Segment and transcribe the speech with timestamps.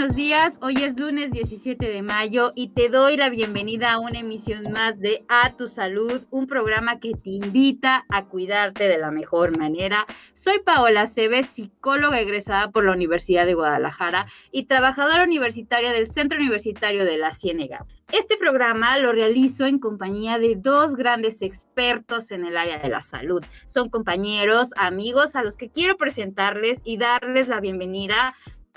[0.00, 0.58] buenos días.
[0.62, 4.98] Hoy es lunes 17 de mayo y te doy la bienvenida a una emisión más
[4.98, 10.06] de A Tu Salud, un programa que te invita a cuidarte de la mejor manera.
[10.32, 16.38] Soy Paola Cebes, psicóloga egresada por la Universidad de Guadalajara y trabajadora universitaria del Centro
[16.38, 17.84] Universitario de la Ciénega.
[18.10, 23.02] Este programa lo realizo en compañía de dos grandes expertos en el área de la
[23.02, 23.44] salud.
[23.66, 28.34] Son compañeros, amigos a los que quiero presentarles y darles la bienvenida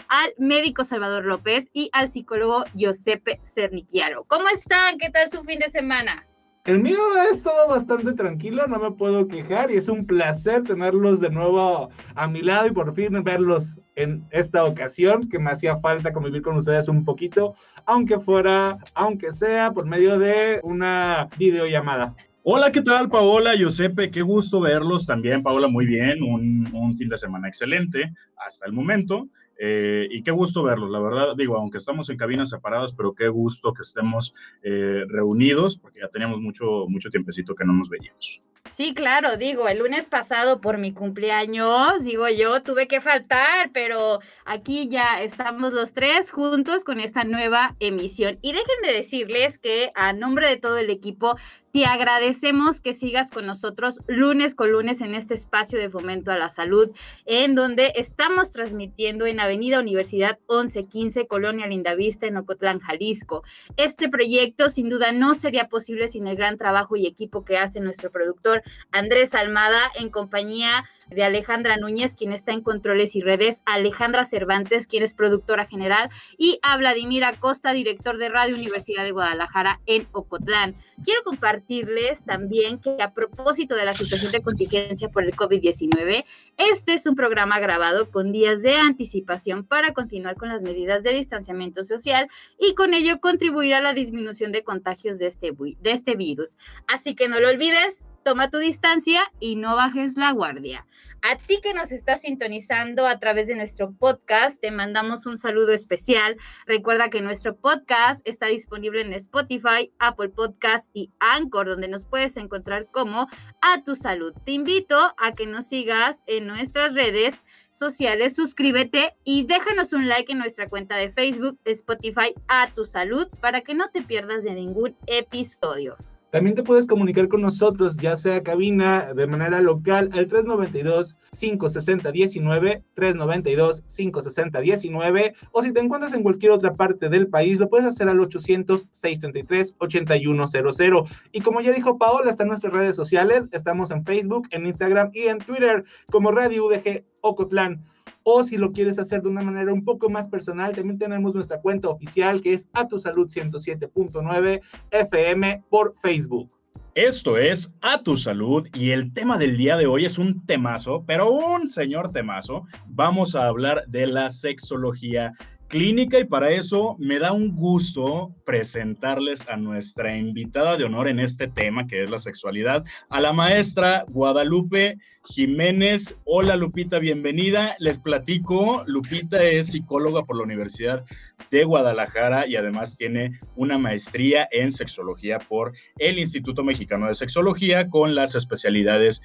[0.07, 4.25] al médico Salvador López y al psicólogo Giuseppe Cernichiaro.
[4.25, 4.97] ¿Cómo están?
[4.97, 6.25] ¿Qué tal su fin de semana?
[6.65, 6.97] El mío
[7.29, 11.89] es todo bastante tranquilo, no me puedo quejar y es un placer tenerlos de nuevo
[12.15, 16.41] a mi lado y por fin verlos en esta ocasión que me hacía falta convivir
[16.41, 17.53] con ustedes un poquito,
[17.85, 22.15] aunque fuera, aunque sea por medio de una videollamada.
[22.43, 23.55] Hola, ¿qué tal, Paola?
[23.55, 28.65] Giuseppe, qué gusto verlos también, Paola, muy bien, un, un fin de semana excelente hasta
[28.65, 29.27] el momento.
[29.57, 33.27] Eh, y qué gusto verlos, la verdad, digo, aunque estamos en cabinas separadas, pero qué
[33.27, 38.41] gusto que estemos eh, reunidos, porque ya teníamos mucho, mucho tiempecito que no nos veíamos.
[38.71, 44.19] Sí, claro, digo, el lunes pasado por mi cumpleaños, digo yo, tuve que faltar, pero
[44.45, 48.39] aquí ya estamos los tres juntos con esta nueva emisión.
[48.41, 51.35] Y déjenme decirles que a nombre de todo el equipo,
[51.73, 56.37] te agradecemos que sigas con nosotros lunes con lunes en este espacio de fomento a
[56.37, 56.91] la salud,
[57.25, 63.41] en donde estamos transmitiendo en Avenida Universidad 1115, Colonia Lindavista, en Ocotlán, Jalisco.
[63.75, 67.79] Este proyecto sin duda no sería posible sin el gran trabajo y equipo que hace
[67.79, 68.52] nuestro productor
[68.91, 74.87] Andrés Almada en compañía de Alejandra Núñez, quien está en controles y redes, Alejandra Cervantes,
[74.87, 80.07] quien es productora general, y a Vladimir Acosta, director de Radio Universidad de Guadalajara en
[80.11, 80.75] Ocotlán.
[81.03, 86.25] Quiero compartirles también que a propósito de la situación de contingencia por el COVID-19,
[86.57, 91.13] este es un programa grabado con días de anticipación para continuar con las medidas de
[91.13, 92.27] distanciamiento social
[92.59, 96.57] y con ello contribuir a la disminución de contagios de este, de este virus.
[96.87, 100.85] Así que no lo olvides, toma tu distancia y no bajes la guardia.
[101.25, 105.71] A ti que nos estás sintonizando a través de nuestro podcast, te mandamos un saludo
[105.71, 106.35] especial.
[106.65, 112.35] Recuerda que nuestro podcast está disponible en Spotify, Apple Podcast y Anchor, donde nos puedes
[112.35, 113.29] encontrar como
[113.61, 114.33] A Tu Salud.
[114.45, 120.33] Te invito a que nos sigas en nuestras redes sociales, suscríbete y déjanos un like
[120.33, 124.55] en nuestra cuenta de Facebook, Spotify, A Tu Salud, para que no te pierdas de
[124.55, 125.95] ningún episodio.
[126.33, 135.35] También te puedes comunicar con nosotros, ya sea cabina de manera local al 392-560-19, 392-560-19,
[135.51, 141.07] o si te encuentras en cualquier otra parte del país, lo puedes hacer al 800-633-8100.
[141.31, 145.27] Y como ya dijo Paola, están nuestras redes sociales, estamos en Facebook, en Instagram y
[145.27, 147.85] en Twitter como Radio UDG Ocotlán.
[148.23, 151.59] O si lo quieres hacer de una manera un poco más personal, también tenemos nuestra
[151.59, 154.61] cuenta oficial que es A Tu Salud 107.9
[154.91, 156.49] FM por Facebook.
[156.95, 161.03] Esto es A Tu Salud y el tema del día de hoy es un temazo,
[161.05, 162.65] pero un señor temazo.
[162.87, 165.33] Vamos a hablar de la sexología
[165.73, 171.19] clínica y para eso me da un gusto presentarles a nuestra invitada de honor en
[171.19, 176.15] este tema que es la sexualidad, a la maestra Guadalupe Jiménez.
[176.25, 177.75] Hola Lupita, bienvenida.
[177.79, 181.05] Les platico, Lupita es psicóloga por la Universidad
[181.49, 187.87] de Guadalajara y además tiene una maestría en sexología por el Instituto Mexicano de Sexología
[187.89, 189.21] con las especialidades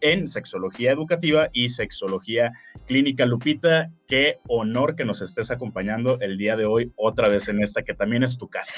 [0.00, 2.52] en sexología educativa y sexología
[2.86, 3.24] clínica.
[3.24, 7.82] Lupita, qué honor que nos estés acompañando el día de hoy otra vez en esta
[7.82, 8.76] que también es tu casa.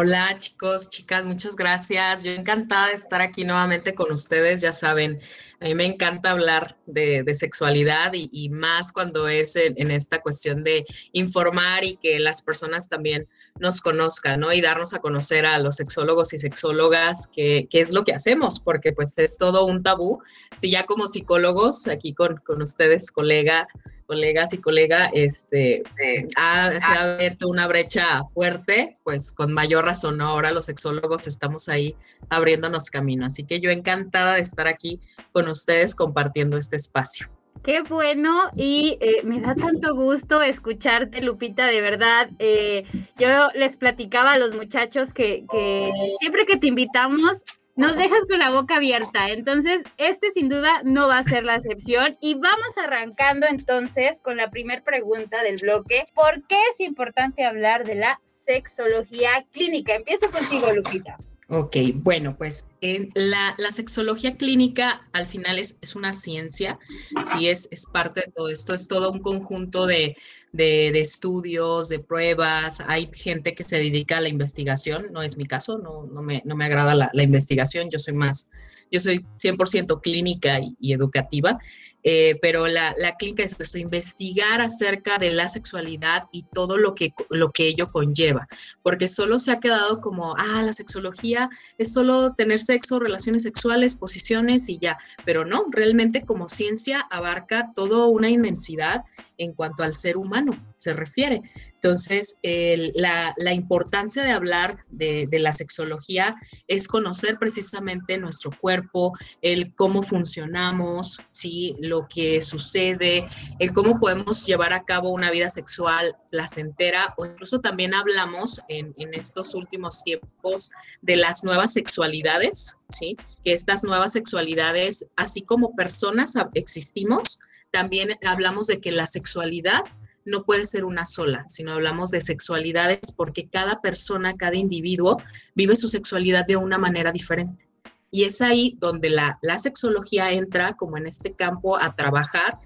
[0.00, 2.22] Hola chicos, chicas, muchas gracias.
[2.22, 4.60] Yo encantada de estar aquí nuevamente con ustedes.
[4.60, 5.20] Ya saben,
[5.58, 10.84] a mí me encanta hablar de, sexualidad y, más cuando es en, esta cuestión de
[11.10, 13.26] informar y que las personas también
[13.60, 14.52] nos conozca, ¿no?
[14.52, 18.92] Y darnos a conocer a los sexólogos y sexólogas qué, es lo que hacemos, porque
[18.92, 20.20] pues es todo un tabú.
[20.56, 23.68] Si ya como psicólogos, aquí con, con ustedes, colega,
[24.06, 30.50] colegas y colega, este, se ha abierto una brecha fuerte, pues con mayor razón, ahora
[30.50, 31.94] los sexólogos estamos ahí
[32.30, 33.26] abriéndonos camino.
[33.26, 35.00] Así que yo encantada de estar aquí
[35.32, 37.28] con ustedes compartiendo este espacio.
[37.62, 42.30] Qué bueno y eh, me da tanto gusto escucharte, Lupita, de verdad.
[42.38, 42.84] Eh,
[43.18, 47.42] yo les platicaba a los muchachos que, que, siempre que te invitamos
[47.78, 49.30] nos dejas con la boca abierta.
[49.30, 52.18] Entonces, este sin duda no va a ser la excepción.
[52.20, 56.08] Y vamos arrancando entonces con la primera pregunta del bloque.
[56.12, 59.94] ¿Por qué es importante hablar de la sexología clínica?
[59.94, 61.18] Empiezo contigo, Lupita.
[61.50, 62.72] Ok, bueno, pues
[63.14, 66.78] la, sexología clínica al final es, una ciencia,
[67.24, 70.14] sí, es, es, parte de todo esto, es todo un conjunto de,
[70.52, 75.78] estudios, de pruebas, hay gente que se dedica a la investigación, no es mi caso,
[75.78, 78.50] no, no, me, no me, agrada la, la, investigación, yo soy más,
[78.90, 81.58] yo soy 100% clínica y educativa,
[82.04, 87.12] eh, pero la, clínica es esto, investigar acerca de la sexualidad y todo lo que,
[87.28, 88.46] lo que ello conlleva,
[88.82, 93.94] porque solo se ha quedado como, ah, la sexología es solo tener sexo, relaciones sexuales,
[93.94, 99.04] posiciones y ya, pero no, realmente como ciencia abarca toda una inmensidad
[99.38, 101.42] en cuanto al ser humano se refiere.
[101.80, 106.34] Entonces, la, importancia de hablar de, la sexología
[106.66, 111.76] es conocer precisamente nuestro cuerpo, el cómo funcionamos, ¿sí?
[111.78, 113.28] lo que sucede,
[113.60, 118.92] el cómo podemos llevar a cabo una vida sexual placentera o incluso también hablamos en,
[118.98, 123.16] en estos últimos tiempos de las nuevas sexualidades, ¿sí?
[123.44, 127.38] que estas nuevas sexualidades, así como personas existimos,
[127.70, 129.82] también hablamos de que la sexualidad
[130.24, 135.16] no puede ser una sola, sino hablamos de sexualidades porque cada persona, cada individuo
[135.54, 137.66] vive su sexualidad de una manera diferente.
[138.10, 142.58] Y es ahí donde la, la sexología entra como en este campo a trabajar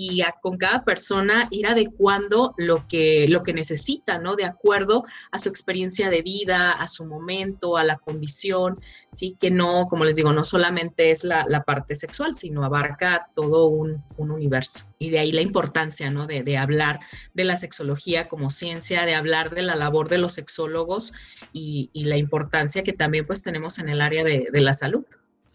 [0.00, 4.36] y con cada persona ir adecuando lo que, lo que necesita, ¿no?
[4.36, 5.02] De acuerdo
[5.32, 8.80] a su experiencia de vida, a su momento, a la condición,
[9.10, 9.36] ¿sí?
[9.40, 14.04] Que no, como les digo, no solamente es la, parte sexual, sino abarca todo un,
[14.18, 14.84] universo.
[15.00, 16.28] Y de ahí la importancia, ¿no?
[16.28, 17.00] De, hablar
[17.34, 21.12] de la sexología como ciencia, de hablar de la labor de los sexólogos
[21.52, 25.04] y, la importancia que también pues tenemos en el área de la salud.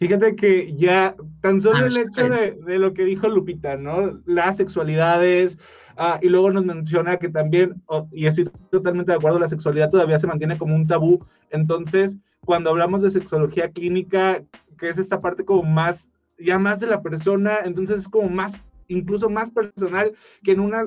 [0.04, 4.20] Fíjate que ya tan solo ah, el hecho de, de, lo que dijo Lupita, ¿no?
[4.26, 5.58] Las sexualidades,
[5.96, 9.90] ah, y luego nos menciona que también, oh, y estoy totalmente de acuerdo, la sexualidad
[9.90, 11.26] todavía se mantiene como un tabú.
[11.52, 14.44] Entonces, cuando hablamos de sexología clínica,
[14.78, 18.60] que es esta parte como más, ya más de la persona, entonces es como más
[18.88, 20.13] incluso más personal
[20.44, 20.83] que en una,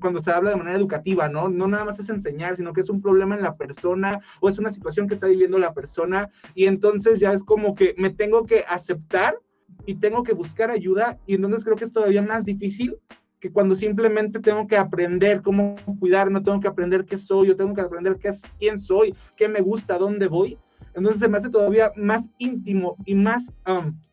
[0.00, 1.48] cuando se habla de manera educativa, ¿no?
[1.48, 4.58] No nada más es enseñar, sino que es un problema en la persona o es
[4.58, 8.46] una situación que está viviendo la persona y entonces ya es como que me tengo
[8.46, 9.38] que aceptar
[9.86, 12.98] y tengo que buscar ayuda y entonces creo que es todavía más difícil
[13.40, 17.74] que cuando simplemente tengo que aprender cómo cuidarme, tengo que aprender qué soy, yo tengo
[17.74, 20.58] que aprender qué es, quién soy, qué me gusta, dónde voy.
[20.94, 23.52] Entonces se me hace todavía más íntimo y más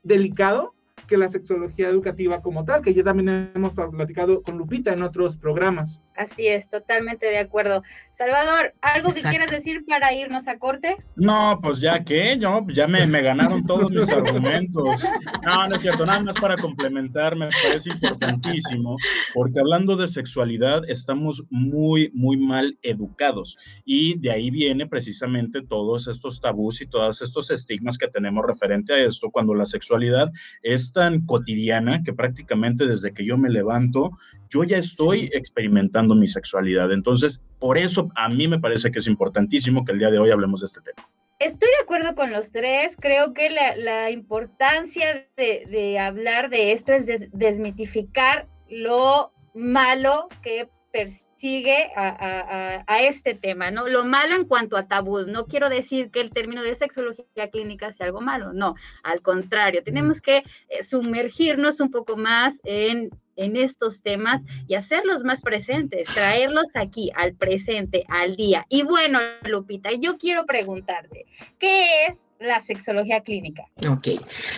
[0.01, 0.73] delicado
[1.07, 5.37] que la sexología educativa como tal, que ya también hemos platicado con Lupita en otros
[5.37, 6.01] programas.
[6.15, 7.83] Así es, totalmente de acuerdo.
[8.09, 10.97] Salvador, ¿algo que quieras decir para irnos a corte?
[11.15, 15.05] No, pues ya que, yo, ya me, me ganaron todos mis argumentos.
[15.43, 18.97] No, no es cierto, nada más para complementar, me parece importantísimo,
[19.33, 26.07] porque hablando de sexualidad estamos muy, muy mal educados y de ahí viene precisamente todos
[26.07, 30.31] estos tabús y todos estos estigmas que tenemos referente a esto, cuando la sexualidad
[30.63, 34.17] es tan cotidiana que prácticamente desde que yo me levanto,
[34.49, 36.91] yo ya estoy experimentando mi sexualidad.
[36.91, 40.31] Entonces, por eso a mí me parece que es importantísimo que el día de hoy
[40.31, 41.07] hablemos de este tema.
[41.37, 42.97] Estoy de acuerdo con los tres.
[42.99, 50.67] Creo que la, importancia de, hablar de esto es desmitificar lo malo que
[51.37, 53.87] persigue a, este tema, ¿no?
[53.87, 55.27] Lo malo en cuanto a tabús.
[55.27, 59.83] No quiero decir que el término de sexología clínica sea algo malo, no, al contrario,
[59.83, 60.37] tenemos que
[60.69, 67.11] eh, sumergirnos un poco más en en estos temas y hacerlos más presentes, traerlos aquí
[67.15, 68.65] al presente, al día.
[68.67, 71.25] Y bueno, Lupita, yo quiero preguntarte,
[71.59, 73.63] ¿qué es la sexología clínica?
[73.89, 74.07] Ok,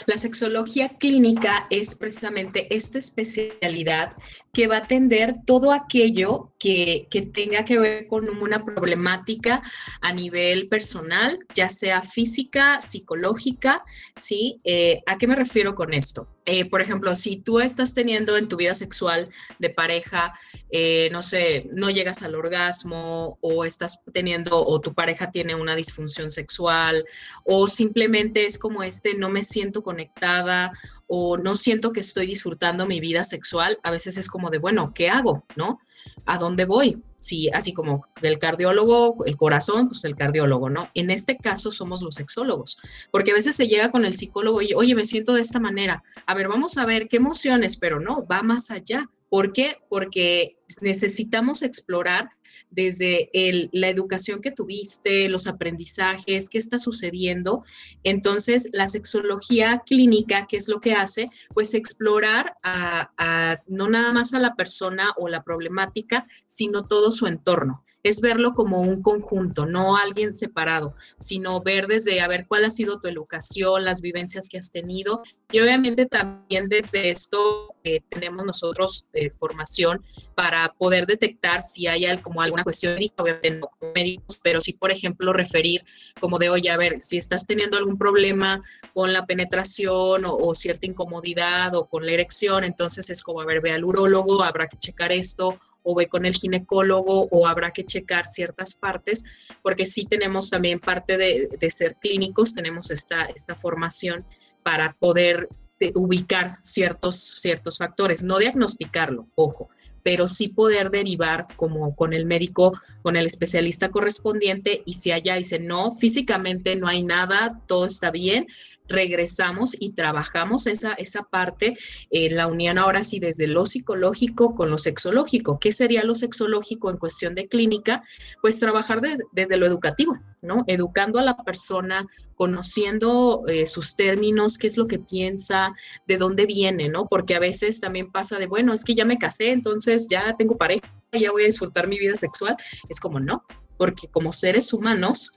[0.08, 4.14] la sexología clínica es precisamente esta especialidad
[4.54, 9.62] que va a atender todo aquello que, que tenga que ver con una problemática
[10.02, 13.84] a nivel personal, ya sea física, psicológica,
[14.16, 14.60] ¿sí?
[14.64, 16.28] Eh, ¿A qué me refiero con esto?
[16.52, 19.30] eh, por ejemplo, si tú estás teniendo en tu vida sexual
[19.60, 20.34] de pareja,
[20.72, 25.76] eh, no sé, no llegas al orgasmo o estás teniendo o tu pareja tiene una
[25.76, 27.06] disfunción sexual
[27.46, 30.72] o simplemente es como este, no me siento conectada
[31.12, 34.94] o no siento que estoy disfrutando mi vida sexual, a veces es como de, bueno,
[34.94, 35.44] ¿qué hago?
[35.56, 35.80] ¿No?
[36.28, 37.02] ¿A dónde voy?
[37.18, 40.88] Sí, así como el cardiólogo, el corazón, pues el cardiólogo, ¿no?
[40.94, 42.78] En este caso somos los sexólogos,
[43.10, 46.04] porque a veces se llega con el psicólogo y, oye, me siento de esta manera.
[46.28, 49.10] A ver, vamos a ver qué emociones, pero no, va más allá.
[49.30, 49.78] ¿Por qué?
[49.90, 52.30] Porque necesitamos explorar
[52.70, 53.30] desde
[53.72, 57.64] la educación que tuviste, los aprendizajes, qué está sucediendo.
[58.04, 61.30] Entonces, la sexología clínica, ¿qué es lo que hace?
[61.54, 67.28] Pues explorar a, no nada más a la persona o la problemática, sino todo su
[67.28, 72.66] entorno es verlo como un conjunto, no alguien separado, sino ver desde a ver cuál
[72.66, 75.22] ha sido tu educación, las vivencias que has tenido.
[75.52, 80.04] Y obviamente también desde esto eh, tenemos nosotros eh, formación
[80.36, 84.92] para poder detectar si hay como alguna cuestión médica, obviamente no médicos, pero sí, por
[84.92, 85.84] ejemplo, referir
[86.20, 88.62] como de, oye, a ver, si estás teniendo algún problema
[88.94, 93.46] con la penetración o, o cierta incomodidad o con la erección, entonces es como, a
[93.46, 97.72] ver, ve al urólogo, habrá que checar esto, o ve con el ginecólogo o habrá
[97.72, 99.26] que checar ciertas partes,
[99.62, 104.26] porque sí tenemos también parte de, ser clínicos, tenemos esta, esta formación
[104.64, 105.48] para poder
[105.96, 109.70] ubicar ciertos, ciertos factores, no diagnosticarlo, ojo,
[110.04, 115.36] pero sí poder derivar como con el médico, con el especialista correspondiente y si allá
[115.36, 118.48] dice, no, físicamente no hay nada, todo está bien,
[118.90, 121.76] regresamos y trabajamos esa, esa parte
[122.10, 125.60] en la unión ahora sí desde lo psicológico con lo sexológico.
[125.60, 128.04] ¿Qué sería lo sexológico en cuestión de clínica?
[128.42, 130.64] Pues trabajar desde lo educativo, ¿no?
[130.68, 135.74] Educando a la persona, conociendo eh, sus términos, qué es lo que piensa,
[136.08, 137.06] de dónde viene, ¿no?
[137.06, 140.58] Porque a veces también pasa de, bueno, es que ya me casé, entonces ya tengo
[140.58, 142.56] pareja, ya voy a disfrutar mi vida sexual.
[142.88, 143.44] Es como, no,
[143.78, 145.34] porque como seres humanos,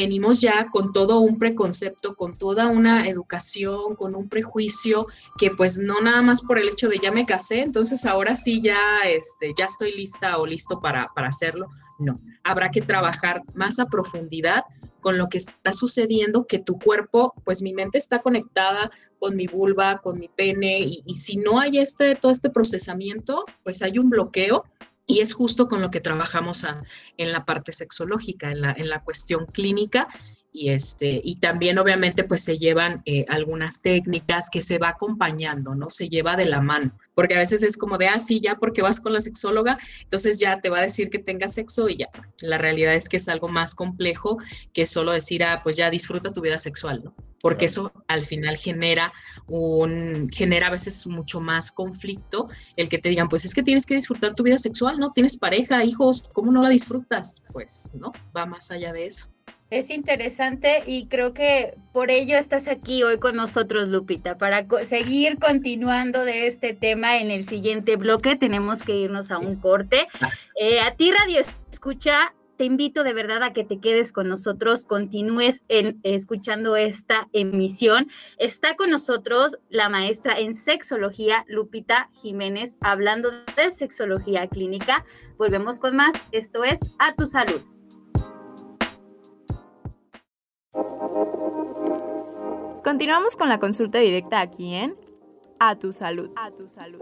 [0.00, 5.06] venimos ya con todo un preconcepto, con toda una educación, con un prejuicio
[5.38, 8.60] que pues no nada más por el hecho de ya me casé, entonces ahora sí
[8.60, 11.68] ya, este, ya estoy lista o listo para, para hacerlo.
[12.00, 14.62] No, habrá que trabajar más a profundidad
[15.00, 19.46] con lo que está sucediendo, que tu cuerpo, pues mi mente está conectada con mi
[19.46, 23.98] vulva, con mi pene, y, y si no hay este, todo este procesamiento, pues hay
[23.98, 24.64] un bloqueo
[25.06, 26.66] y es justo con lo que trabajamos
[27.16, 30.08] en la parte sexológica, en la, en la cuestión clínica,
[30.56, 35.74] y, este, y también obviamente pues se llevan eh, algunas técnicas que se va acompañando,
[35.74, 35.90] ¿no?
[35.90, 38.80] Se lleva de la mano, porque a veces es como de, ah, sí, ya porque
[38.80, 42.08] vas con la sexóloga, entonces ya te va a decir que tengas sexo y ya.
[42.40, 44.38] La realidad es que es algo más complejo
[44.72, 47.14] que solo decir, ah, pues ya disfruta tu vida sexual, ¿no?
[47.44, 49.12] Porque eso al final genera
[49.48, 53.84] un, genera a veces mucho más conflicto el que te digan, pues es que tienes
[53.84, 55.12] que disfrutar tu vida sexual, ¿no?
[55.12, 57.44] Tienes pareja, hijos, ¿cómo no la disfrutas?
[57.52, 58.12] Pues, ¿no?
[58.34, 59.26] Va más allá de eso.
[59.68, 65.38] Es interesante y creo que por ello estás aquí hoy con nosotros, Lupita, para seguir
[65.38, 68.36] continuando de este tema en el siguiente bloque.
[68.36, 70.08] Tenemos que irnos a un corte.
[70.58, 74.84] Eh, a ti, Radio Escucha, te invito de verdad a que te quedes con nosotros,
[74.84, 78.08] continúes en, escuchando esta emisión.
[78.38, 85.04] Está con nosotros la maestra en sexología, Lupita Jiménez, hablando de sexología clínica.
[85.36, 86.14] Volvemos con más.
[86.32, 87.60] Esto es A Tu Salud.
[92.84, 94.96] Continuamos con la consulta directa aquí en
[95.58, 96.30] A tu salud.
[96.36, 97.00] A tu salud.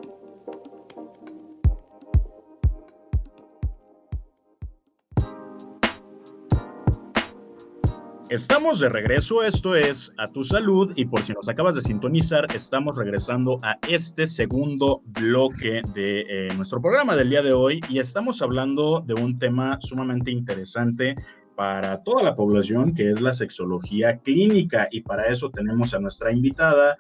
[8.33, 12.47] Estamos de regreso, esto es A Tu Salud y por si nos acabas de sintonizar,
[12.55, 17.99] estamos regresando a este segundo bloque de eh, nuestro programa del día de hoy y
[17.99, 21.15] estamos hablando de un tema sumamente interesante
[21.57, 24.89] para toda la población, que es la sexología clínica.
[24.91, 26.97] Y para eso tenemos a nuestra invitada,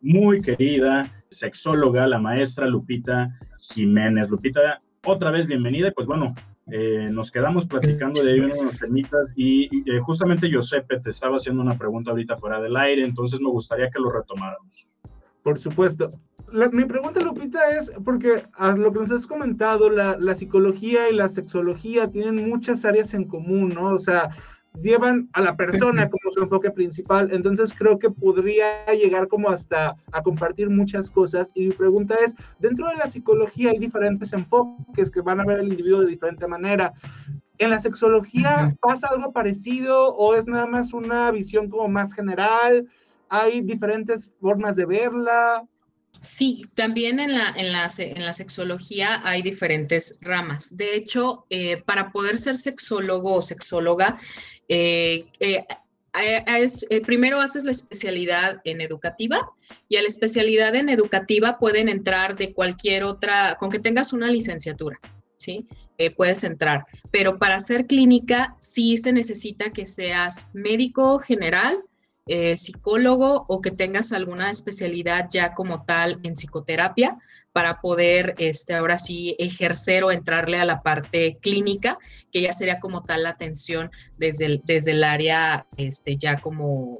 [0.00, 4.30] muy querida, sexóloga, la maestra Lupita Jiménez.
[4.30, 5.90] Lupita, otra vez bienvenida.
[5.90, 6.32] Pues bueno,
[6.70, 11.62] eh, nos quedamos platicando de ahí unos temitas y, eh, justamente Giuseppe te estaba haciendo
[11.62, 14.90] una pregunta ahorita fuera del aire, entonces me gustaría que lo retomáramos.
[15.42, 16.10] Por supuesto
[16.72, 21.14] mi pregunta, Lupita, es porque a lo que nos has comentado, la, la, psicología y
[21.14, 23.94] la sexología tienen muchas áreas en común, ¿no?
[23.94, 24.30] O sea,
[24.80, 29.96] llevan a la persona como su enfoque principal, entonces creo que podría llegar como hasta
[30.12, 31.50] a compartir muchas cosas.
[31.54, 35.60] Y mi pregunta es, dentro de la psicología hay diferentes enfoques que van a ver
[35.60, 36.92] al individuo de diferente manera.
[37.58, 42.86] ¿En la sexología pasa algo parecido o es nada más una visión como más general?
[43.28, 45.66] ¿Hay diferentes formas de verla?
[46.18, 50.76] Sí, también en la, en la, en la sexología hay diferentes ramas.
[50.76, 54.16] De hecho, eh, para poder ser sexólogo o sexóloga,
[54.68, 55.64] eh, eh,
[57.04, 59.46] primero haces la especialidad en educativa
[59.88, 64.28] y a la especialidad en educativa pueden entrar de cualquier otra, con que tengas una
[64.28, 64.98] licenciatura,
[65.36, 65.66] ¿sí?
[66.16, 66.84] puedes entrar.
[67.10, 71.82] Pero para hacer clínica sí se necesita que seas médico general,
[72.26, 77.18] eh, psicólogo o que tengas alguna especialidad ya como tal en psicoterapia
[77.52, 81.98] para poder este, ahora sí ejercer o entrarle a la parte clínica,
[82.32, 86.98] que ya sería como tal la atención desde el, desde el área este, ya como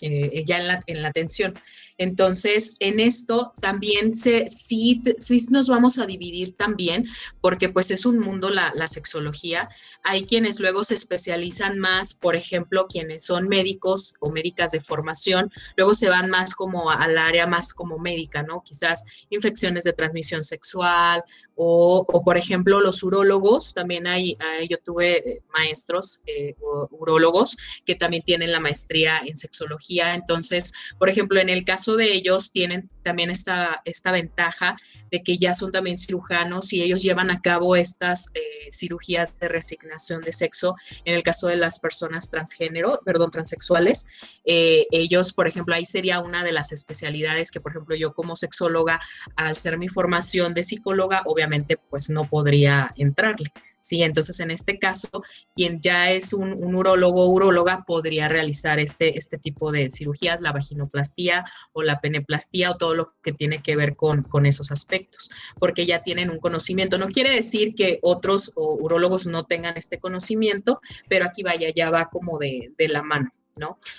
[0.00, 1.54] eh, ya en la, en la atención.
[1.98, 5.02] Entonces, en esto también se, sí,
[5.50, 7.06] nos vamos a dividir también,
[7.40, 9.68] porque pues es un mundo la, sexología.
[10.04, 15.50] Hay quienes luego se especializan más, por ejemplo, quienes son médicos o médicas de formación,
[15.76, 18.62] luego se van más como al área más como médica, ¿no?
[18.62, 21.22] Quizás infecciones de transmisión sexual
[21.56, 24.36] o, por ejemplo, los urólogos, también hay,
[24.70, 26.54] yo tuve maestros eh,
[26.90, 30.14] urólogos que también tienen la maestría en sexología.
[30.14, 34.76] Entonces, por ejemplo, en el caso de ellos tienen también esta, esta ventaja
[35.10, 38.40] de que ya son también cirujanos y ellos llevan a cabo estas eh,
[38.70, 40.76] cirugías de resignación de sexo.
[41.04, 44.06] En el caso de las personas transgénero, perdón, transexuales,
[44.44, 48.36] eh, ellos, por ejemplo, ahí sería una de las especialidades que, por ejemplo, yo como
[48.36, 49.00] sexóloga,
[49.36, 53.46] al ser mi formación de psicóloga, obviamente, pues no podría entrarle.
[53.80, 55.08] Sí, entonces en este caso,
[55.54, 60.40] quien ya es un, un urólogo o uróloga podría realizar este, este tipo de cirugías,
[60.40, 64.72] la vaginoplastía o la peneplastía o todo lo que tiene que ver con, con esos
[64.72, 66.98] aspectos, porque ya tienen un conocimiento.
[66.98, 72.08] No quiere decir que otros urólogos no tengan este conocimiento, pero aquí vaya, ya va
[72.10, 73.30] como de, de la mano.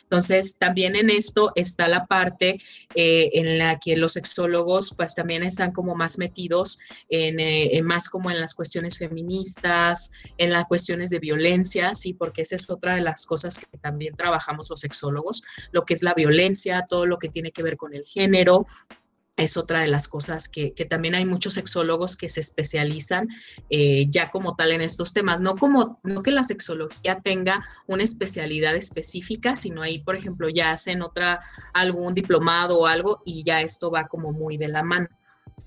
[0.04, 2.62] Entonces, también en esto está la parte
[2.96, 8.10] eh, en la que los sexólogos pues también están como más metidos en, eh, más
[8.10, 12.96] como en las cuestiones feministas, en las cuestiones de violencia, sí, porque esa es otra
[12.96, 17.20] de las cosas que también trabajamos los sexólogos, lo que es la violencia, todo lo
[17.20, 18.66] que tiene que ver con el género,
[19.40, 23.28] es otra de las cosas que, también hay muchos sexólogos que se especializan
[23.70, 25.40] eh, ya como tal en estos temas.
[25.40, 30.72] No como, no que la sexología tenga una especialidad específica, sino ahí, por ejemplo, ya
[30.72, 31.40] hacen otra,
[31.74, 35.08] algún diplomado o algo y ya esto va como muy de la mano.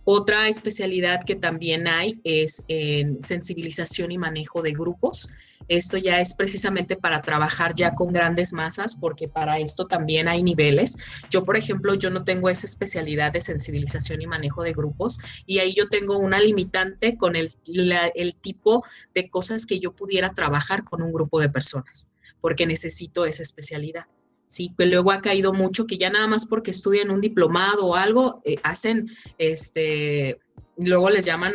[0.04, 5.32] Otra especialidad que también hay es en sensibilización y manejo de grupos.
[5.68, 10.42] Esto ya es precisamente para trabajar ya con grandes masas, porque para esto también hay
[10.42, 10.96] niveles.
[11.30, 15.58] Yo, por ejemplo, yo no tengo esa especialidad de sensibilización y manejo de grupos y
[15.58, 17.50] ahí yo tengo una limitante con el,
[18.14, 23.26] el tipo de cosas que yo pudiera trabajar con un grupo de personas, porque necesito
[23.26, 24.06] esa especialidad.
[24.52, 27.94] Sí, que luego ha caído mucho que ya nada más porque estudian un diplomado o
[27.94, 30.41] algo, eh, hacen este,
[30.76, 31.52] luego les llaman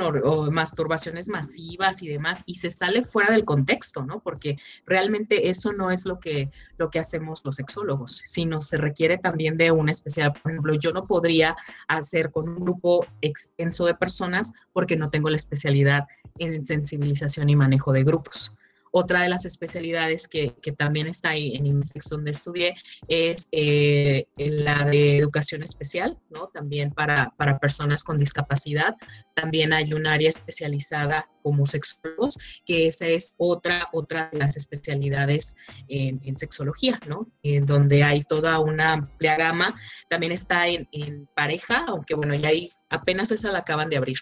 [0.51, 4.19] masturbaciones masivas y demás, y se sale fuera del contexto, ¿no?
[4.19, 9.17] Porque realmente eso no es lo que, lo que hacemos los sexólogos, sino se requiere
[9.17, 11.55] también de una especial, por ejemplo, yo no podría
[11.87, 16.05] hacer con un grupo extenso de personas porque no tengo la especialidad
[16.37, 18.57] en sensibilización y manejo de grupos.
[18.99, 22.73] Otra de las especialidades que, también está ahí en INSEX donde estudié
[23.07, 26.47] es eh, la de educación especial, ¿no?
[26.47, 27.31] También para,
[27.61, 28.95] personas con discapacidad.
[29.35, 35.57] También hay un área especializada como sexólogos, que esa es otra, otra de las especialidades
[35.87, 37.27] en, sexología, ¿no?
[37.43, 39.75] En donde hay toda una amplia gama.
[40.09, 44.17] También está en, en pareja, aunque bueno, ya ahí apenas esa la acaban de abrir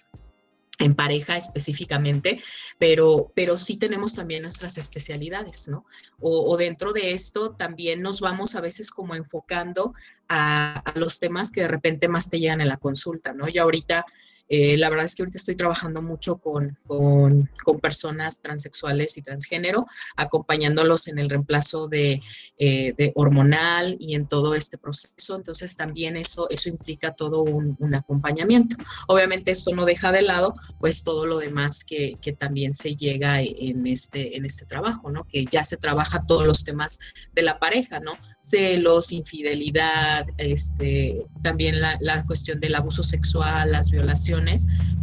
[0.80, 2.42] en pareja específicamente,
[2.78, 5.86] pero, pero sí tenemos también nuestras especialidades, ¿no?
[6.20, 9.94] O, dentro de esto también nos vamos a veces como enfocando
[10.28, 13.48] a, a, los temas que de repente más te llegan en la consulta, ¿no?
[13.48, 14.06] Yo ahorita
[14.48, 17.50] eh, la verdad es que ahorita estoy trabajando mucho con, con,
[17.82, 22.22] personas transexuales y transgénero, acompañándolos en el reemplazo de,
[22.58, 25.36] eh, de, hormonal y en todo este proceso.
[25.36, 28.78] Entonces también eso, eso implica todo un, un, acompañamiento.
[29.08, 33.42] Obviamente esto no deja de lado pues todo lo demás que, que, también se llega
[33.42, 35.26] en este, en este trabajo, ¿no?
[35.26, 37.00] Que ya se trabaja todos los temas
[37.34, 38.14] de la pareja, ¿no?
[38.42, 44.35] Celos, infidelidad, este, también la, la cuestión del abuso sexual, las violaciones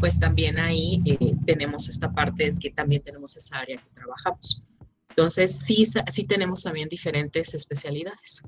[0.00, 4.64] pues también ahí eh, tenemos esta parte que también tenemos esa área que trabajamos.
[5.10, 8.42] Entonces, sí, sí tenemos también diferentes especialidades.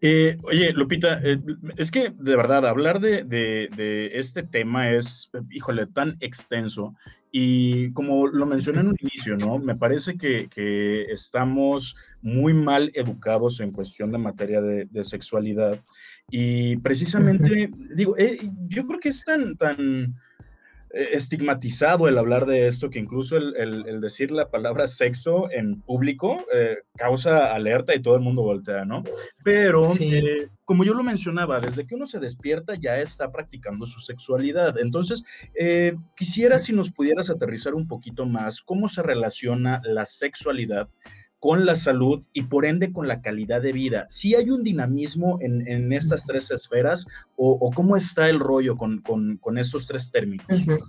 [0.00, 1.40] Eh, oye, Lupita, eh,
[1.76, 6.94] es que de verdad hablar de, de, este tema es, híjole, tan extenso
[7.30, 9.58] Y como lo mencioné en un inicio, ¿no?
[9.58, 15.78] Me parece que, que estamos muy mal educados en cuestión de materia de, de sexualidad.
[16.30, 20.14] Y precisamente, digo, eh, yo creo que es tan, tan
[20.90, 25.50] eh, estigmatizado el hablar de esto que incluso el, el, el decir la palabra sexo
[25.50, 29.04] en público eh, causa alerta y todo el mundo voltea, ¿no?
[29.44, 30.14] Pero Sí.
[30.14, 34.78] eh, como yo lo mencionaba, desde que uno se despierta ya está practicando su sexualidad.
[34.78, 35.22] Entonces,
[35.54, 40.88] eh, quisiera si nos pudieras aterrizar un poquito más cómo se relaciona la sexualidad
[41.44, 44.06] con la salud y por ende con la calidad de vida.
[44.08, 48.78] ¿Sí hay un dinamismo en, en estas tres esferas o, o cómo está el rollo
[48.78, 50.46] con, con, con estos tres términos?
[50.48, 50.80] Ujú.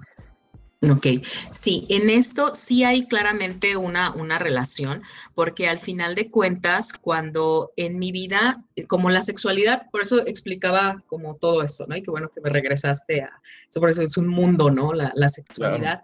[0.94, 1.08] Ok,
[1.50, 5.02] sí, en esto sí hay claramente una, una relación,
[5.34, 11.04] porque al final de cuentas, cuando en mi vida, como la sexualidad, por eso explicaba
[11.08, 11.98] como todo eso, ¿no?
[11.98, 14.94] Y qué bueno que me regresaste a, eso por eso es un mundo, ¿no?
[14.94, 16.04] La, la sexualidad.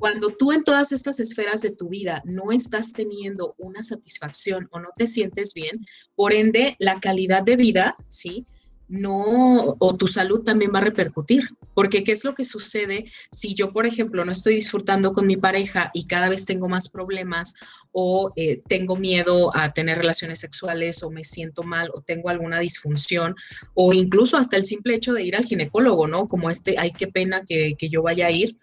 [0.00, 4.80] Cuando tú en todas estas esferas de tu vida no estás teniendo una satisfacción o
[4.80, 5.84] no te sientes bien,
[6.14, 8.46] por ende, la calidad de vida, ¿sí?
[8.88, 13.54] No, o tu salud también va a repercutir, porque ¿qué es lo que sucede si
[13.54, 17.54] yo, por ejemplo, no estoy disfrutando con mi pareja y cada vez tengo más problemas
[17.92, 22.58] o eh, tengo miedo a tener relaciones sexuales o me siento mal o tengo alguna
[22.58, 23.36] disfunción
[23.74, 26.26] o incluso hasta el simple hecho de ir al ginecólogo, ¿no?
[26.26, 28.56] Como este, ay, qué pena que, que yo vaya a ir.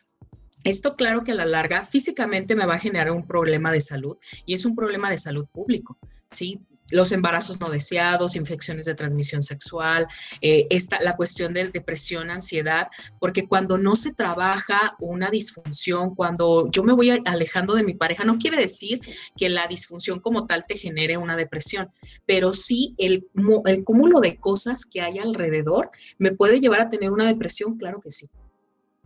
[0.64, 4.18] Esto claro que a la larga físicamente me va a generar un problema de salud
[4.46, 5.98] y es un problema de salud público,
[6.32, 6.60] ¿sí?
[6.90, 10.08] Los embarazos no deseados, infecciones de transmisión sexual,
[10.42, 12.88] eh, esta, la cuestión de depresión, ansiedad,
[13.20, 18.24] porque cuando no se trabaja una disfunción, cuando yo me voy alejando de mi pareja,
[18.24, 19.02] no quiere decir
[19.36, 21.92] que la disfunción como tal te genere una depresión,
[22.26, 23.28] pero sí el,
[23.66, 28.00] el cúmulo de cosas que hay alrededor me puede llevar a tener una depresión, claro
[28.00, 28.30] que sí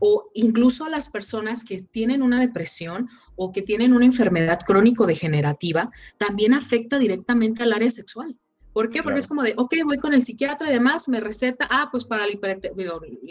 [0.01, 5.91] o incluso a las personas que tienen una depresión o que tienen una enfermedad crónico-degenerativa,
[6.17, 8.35] también afecta directamente al área sexual.
[8.73, 9.03] ¿Por qué?
[9.03, 9.17] Porque Claro.
[9.19, 12.25] es como de, ok, voy con el psiquiatra y demás, me receta, ah, pues para
[12.25, 12.33] la,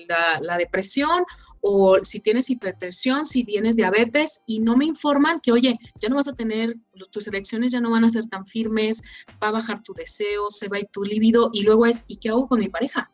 [0.09, 1.25] la, la depresión
[1.61, 6.17] o si tienes hipertensión, si tienes diabetes y no me informan que, oye, ya no
[6.17, 6.77] vas a tener,
[7.11, 9.03] tus erecciones ya no van a ser tan firmes,
[9.43, 12.17] va a bajar tu deseo, se va a ir tu líbido y luego es, ¿y
[12.17, 13.11] qué hago con mi pareja?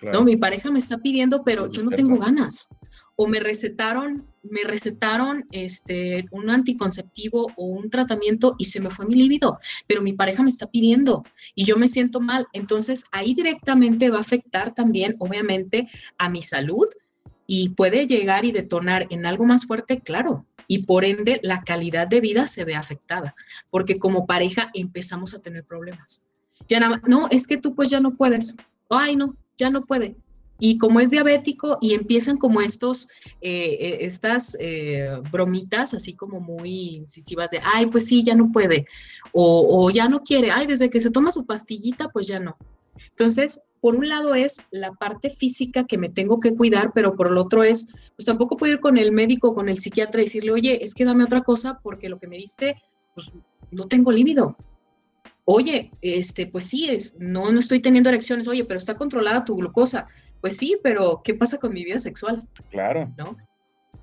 [0.00, 0.18] Claro.
[0.18, 2.68] No, mi pareja me está pidiendo, pero Sí, yo no tengo ganas.
[3.16, 9.04] O me recetaron, me recetaron este, un anticonceptivo o un tratamiento y se me fue
[9.04, 11.22] mi líbido, pero mi pareja me está pidiendo
[11.54, 12.46] y yo me siento mal.
[12.54, 15.86] Entonces ahí directamente va a afectar también, obviamente,
[16.16, 16.86] a mi salud
[17.46, 20.46] y puede llegar y detonar en algo más fuerte, claro.
[20.66, 23.34] Y por ende, la calidad de vida se ve afectada,
[23.70, 26.30] porque como pareja empezamos a tener problemas.
[26.68, 28.56] Ya nada, no, es que tú pues ya no puedes.
[28.88, 30.16] Ay, no, ya no puede.
[30.62, 33.08] Y como es diabético y empiezan como estos,
[33.40, 38.52] eh, eh, estas eh, bromitas así como muy incisivas de, ay, pues sí, ya no
[38.52, 38.86] puede.
[39.32, 42.56] O, ya no quiere, ay, desde que se toma su pastillita, pues ya no.
[43.08, 47.28] Entonces, por un lado es la parte física que me tengo que cuidar, pero por
[47.28, 50.52] el otro es, pues tampoco puedo ir con el médico, con el psiquiatra y decirle,
[50.52, 52.76] oye, es que dame otra cosa porque lo que me diste,
[53.14, 53.32] pues
[53.70, 54.56] no tengo líbido.
[55.44, 59.56] Oye, este, pues sí, es, no, no estoy teniendo erecciones, oye, pero está controlada tu
[59.56, 60.06] glucosa.
[60.40, 62.46] Pues sí, pero ¿qué pasa con mi vida sexual?
[62.70, 63.12] Claro.
[63.16, 63.36] ¿No?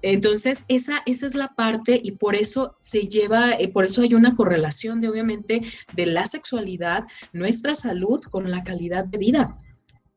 [0.02, 4.13] Entonces, esa, esa es la parte y por eso se lleva, eh, por eso hay
[4.13, 5.62] una correlación de, obviamente,
[5.93, 9.58] de la sexualidad, nuestra salud con la calidad de vida.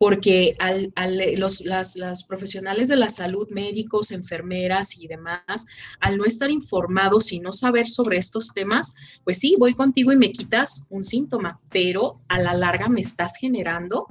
[0.01, 5.67] Porque al, al, los las, las profesionales de la salud, médicos, enfermeras y demás,
[6.01, 10.17] al no estar informados y no saber sobre estos temas, pues sí, voy contigo y
[10.17, 14.07] me quitas un síntoma, pero a la larga me estás generando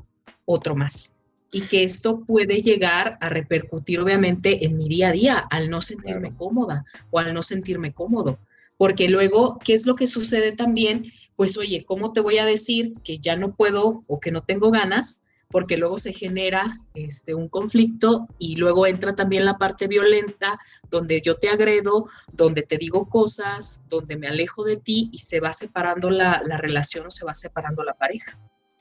[0.46, 1.20] otro más
[1.52, 5.82] y que esto puede llegar a repercutir obviamente en mi día a día al no
[5.82, 6.38] sentirme claro.
[6.38, 8.38] cómoda o al no sentirme cómodo.
[8.78, 11.12] Porque luego, ¿qué es lo que sucede también?
[11.36, 14.72] Pues oye, ¿cómo te voy a decir que ya no puedo o que no tengo
[14.72, 15.22] ganas?
[15.50, 20.60] Porque luego se genera este, un conflicto y luego entra también la parte violenta
[20.90, 25.40] donde yo te agredo, donde te digo cosas, donde me alejo de ti y se
[25.40, 28.38] va separando la, la relación o se va separando la pareja.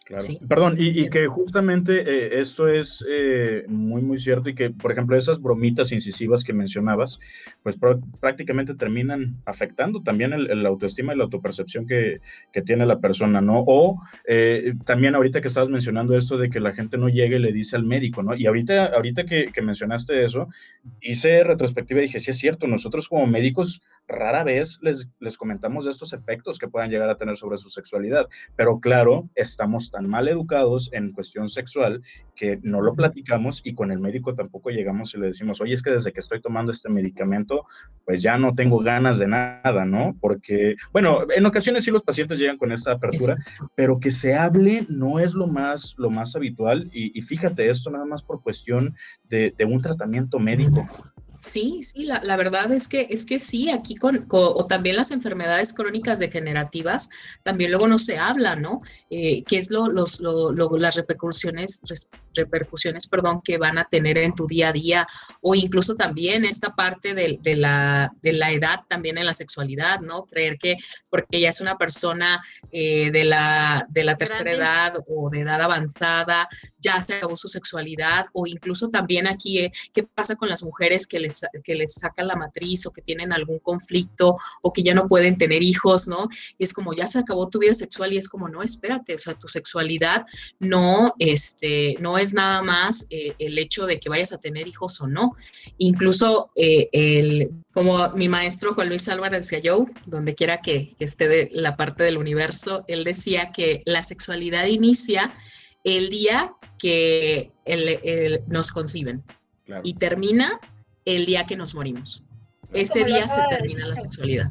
[0.09, 0.25] Claro.
[0.25, 0.41] Sí.
[0.49, 4.91] Perdón, y, y, que justamente eh, esto es eh, muy, muy cierto y que, por
[4.91, 7.19] ejemplo, esas bromitas incisivas que mencionabas,
[7.63, 12.23] pues pr prácticamente terminan afectando también el, el, autoestima y la autopercepción que,
[12.55, 13.63] que tiene la persona, ¿no?
[13.67, 17.41] O eh, también ahorita que estabas mencionando esto de que la gente no llegue y
[17.41, 18.35] le dice al médico, ¿no?
[18.35, 20.49] Y ahorita, ahorita que, que mencionaste eso,
[21.03, 25.85] hice retrospectiva y dije, sí es cierto, nosotros como médicos rara vez les, les comentamos
[25.85, 28.27] de estos efectos que puedan llegar a tener sobre su sexualidad.
[28.57, 32.03] Pero claro, estamos tan mal educados en cuestión sexual
[32.37, 35.83] que no lo platicamos y con el médico tampoco llegamos y le decimos, oye, es
[35.83, 37.67] que desde que estoy tomando este medicamento,
[38.05, 40.17] pues ya no tengo ganas de nada, ¿no?
[40.21, 43.35] Porque, bueno, en ocasiones sí los pacientes llegan con esta apertura,
[43.75, 46.89] pero que se hable no es lo más, lo más habitual.
[46.93, 48.95] Y, fíjate, esto nada más por cuestión
[49.29, 50.87] de, de un tratamiento médico.
[51.41, 55.13] Sí, sí, la, la, verdad es que, es que sí, aquí con, o también las
[55.13, 57.11] enfermedades crónicas degenerativas,
[57.45, 58.83] también luego no se habla, ¿no?
[59.09, 61.83] Eh, ¿Qué es lo, los, lo, las repercusiones,
[62.35, 65.07] repercusiones, perdón, que van a tener en tu día a día?
[65.41, 70.01] O incluso también esta parte de, de, la, de la edad también en la sexualidad,
[70.01, 70.23] ¿no?
[70.23, 70.77] Creer que
[71.11, 75.61] porque ya es una persona eh, de, la, de la tercera edad o de edad
[75.61, 76.49] avanzada,
[76.81, 81.07] ya se acabó su sexualidad, o incluso también aquí, eh, ¿qué pasa con las mujeres
[81.07, 84.95] que les que les sacan la matriz o que tienen algún conflicto o que ya
[84.95, 86.29] no pueden tener hijos, ¿no?
[86.59, 89.19] Y es como, ya se acabó tu vida sexual y es como, no, espérate, o
[89.19, 90.27] sea, tu sexualidad
[90.59, 95.01] no, este, no es nada más eh, el hecho de que vayas a tener hijos
[95.01, 95.37] o no.
[95.79, 101.29] Incluso eh, el, como mi maestro Juan Luis Álvarez decía yo, donde quiera que, esté
[101.29, 105.35] de la parte del universo, él decía que la sexualidad inicia
[105.85, 107.53] el día que
[108.49, 109.23] nos conciben
[109.83, 110.61] y termina
[111.05, 112.25] el día que nos morimos.
[112.73, 114.51] Ese día se termina la sexualidad.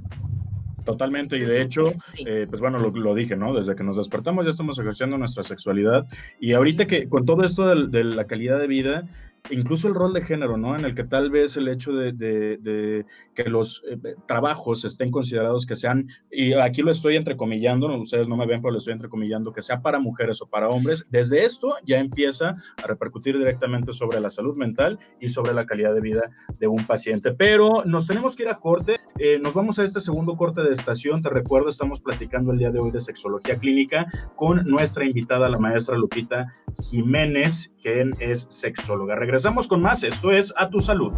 [0.88, 1.92] Totalmente, y de hecho,
[2.26, 3.54] eh, pues bueno, lo, dije, ¿no?
[3.54, 6.08] Desde que nos despertamos ya estamos ejerciendo nuestra sexualidad
[6.40, 9.04] y ahorita que con todo esto de, la calidad de vida,
[9.50, 10.76] incluso el rol de género, ¿no?
[10.76, 15.76] En el que tal vez el hecho de, que los eh, trabajos estén considerados que
[15.76, 19.62] sean, y aquí lo estoy entrecomillando, ustedes no me ven, pero lo estoy entrecomillando, que
[19.62, 24.30] sea para mujeres o para hombres, desde esto ya empieza a repercutir directamente sobre la
[24.30, 27.34] salud mental y sobre la calidad de vida de un paciente.
[27.34, 30.74] Pero nos tenemos que ir a corte, eh, nos vamos a este segundo corte de
[30.74, 35.50] estación, te recuerdo, estamos platicando el día de hoy de sexología clínica con nuestra invitada,
[35.50, 39.16] la maestra Lupita Jiménez, quien es sexóloga.
[39.28, 40.06] Regresamos con más.
[40.06, 41.12] Esto es A Tu Salud.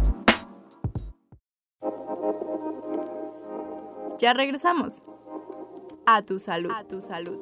[4.18, 5.00] Ya regresamos.
[6.06, 6.72] A tu salud.
[6.72, 7.38] A tu salud.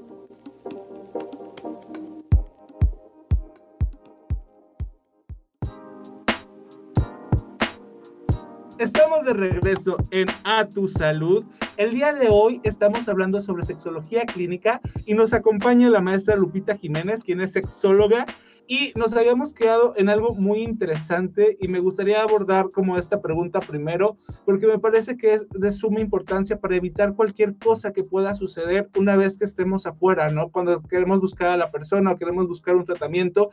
[8.79, 11.47] Estamos de regreso en A Tu Salud.
[11.79, 16.77] El día de hoy estamos hablando sobre sexología clínica y nos acompaña la maestra Lupita
[16.77, 18.27] Jiménez, quien es sexóloga
[18.69, 23.61] y nos habíamos quedado en algo muy interesante y me gustaría abordar como esta pregunta
[23.61, 28.35] primero, porque me parece que es de suma importancia para evitar cualquier cosa que pueda
[28.35, 30.51] suceder una vez que estemos afuera, ¿no?
[30.51, 33.51] Cuando queremos buscar a la persona o queremos buscar un tratamiento.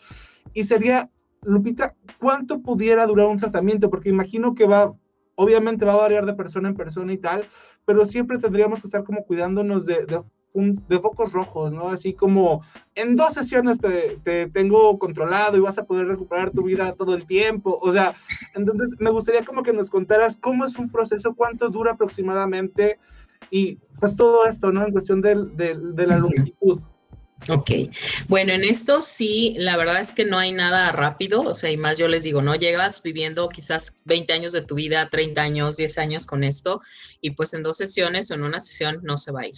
[0.54, 1.10] Y sería,
[1.44, 3.90] Lupita, ¿cuánto pudiera durar un tratamiento?
[3.90, 4.94] Porque imagino que va,
[5.36, 7.48] obviamente va a variar de persona en persona y tal,
[7.86, 10.22] pero siempre tendríamos que estar como cuidándonos de, de
[10.56, 11.90] de focos rojos, ¿no?
[11.90, 12.64] Así como
[12.96, 17.14] en dos sesiones te, te, tengo controlado y vas a poder recuperar tu vida todo
[17.14, 17.78] el tiempo.
[17.82, 18.16] O sea,
[18.56, 23.00] entonces me gustaría como que nos contaras cómo es un proceso, cuánto dura aproximadamente
[23.52, 24.86] y pues todo esto, ¿no?
[24.86, 26.80] En cuestión de, de, de la longitud.
[27.50, 27.70] Ok,
[28.28, 31.78] bueno, en esto sí, la verdad es que no hay nada rápido, o sea, y
[31.78, 35.78] más yo les digo, no llegas viviendo quizás 20 años de tu vida, 30 años,
[35.78, 36.82] 10 años con esto,
[37.22, 39.56] y pues en dos sesiones o en una sesión no se va a ir.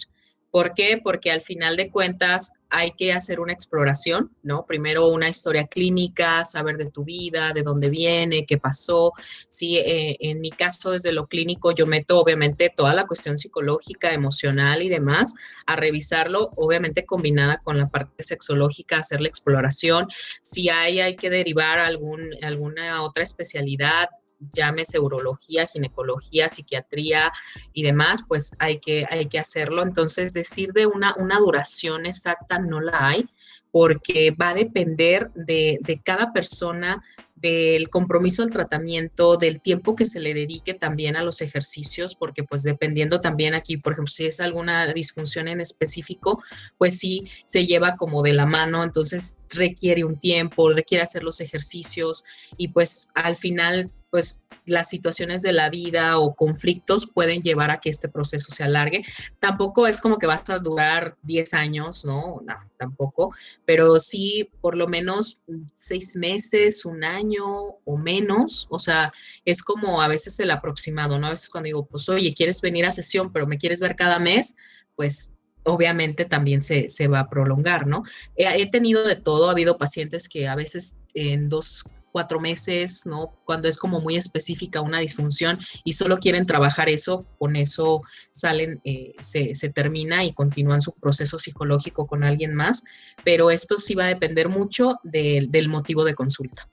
[0.50, 0.98] ¿Por qué?
[1.02, 4.64] Porque al final de cuentas hay que hacer una exploración, ¿no?
[4.64, 9.12] Primero una historia clínica, saber de tu vida, de dónde viene, qué pasó.
[9.48, 14.12] Sí, eh, en mi caso desde lo clínico yo meto obviamente toda la cuestión psicológica,
[14.12, 15.34] emocional y demás
[15.66, 20.08] a revisarlo, obviamente combinada con la parte sexológica, hacer la exploración.
[20.40, 24.08] Si hay, hay que derivar algún, alguna otra especialidad,
[24.52, 27.32] llámese urología, ginecología, psiquiatría
[27.72, 29.82] y demás, pues hay que, hay que hacerlo.
[29.82, 33.28] Entonces, decir de una, una duración exacta no la hay,
[33.70, 37.02] porque va a depender de, de cada persona,
[37.40, 42.42] del compromiso del tratamiento, del tiempo que se le dedique también a los ejercicios, porque
[42.42, 46.42] pues dependiendo también aquí, por ejemplo, si es alguna disfunción en específico,
[46.78, 51.40] pues sí se lleva como de la mano, entonces requiere un tiempo, requiere hacer los
[51.40, 52.24] ejercicios
[52.56, 57.80] y pues al final pues las situaciones de la vida o conflictos pueden llevar a
[57.80, 59.02] que este proceso se alargue.
[59.38, 62.40] Tampoco es como que vas a durar 10 años, ¿no?
[62.44, 65.42] No, tampoco, pero sí por lo menos
[65.72, 67.44] seis meses, un año
[67.84, 69.12] o menos, o sea,
[69.44, 71.28] es como a veces el aproximado, ¿no?
[71.28, 74.18] A veces cuando digo, pues oye, ¿quieres venir a sesión, pero me quieres ver cada
[74.18, 74.56] mes?
[74.94, 78.02] Pues obviamente también se, va a prolongar, ¿no?
[78.36, 83.34] He, tenido de todo, ha habido pacientes que a veces en dos cuatro meses, ¿no?
[83.44, 88.80] Cuando es como muy específica una disfunción y solo quieren trabajar eso, con eso salen,
[88.84, 92.84] eh, se, se, termina y continúan su proceso psicológico con alguien más,
[93.24, 96.68] pero esto sí va a depender mucho de, del motivo de consulta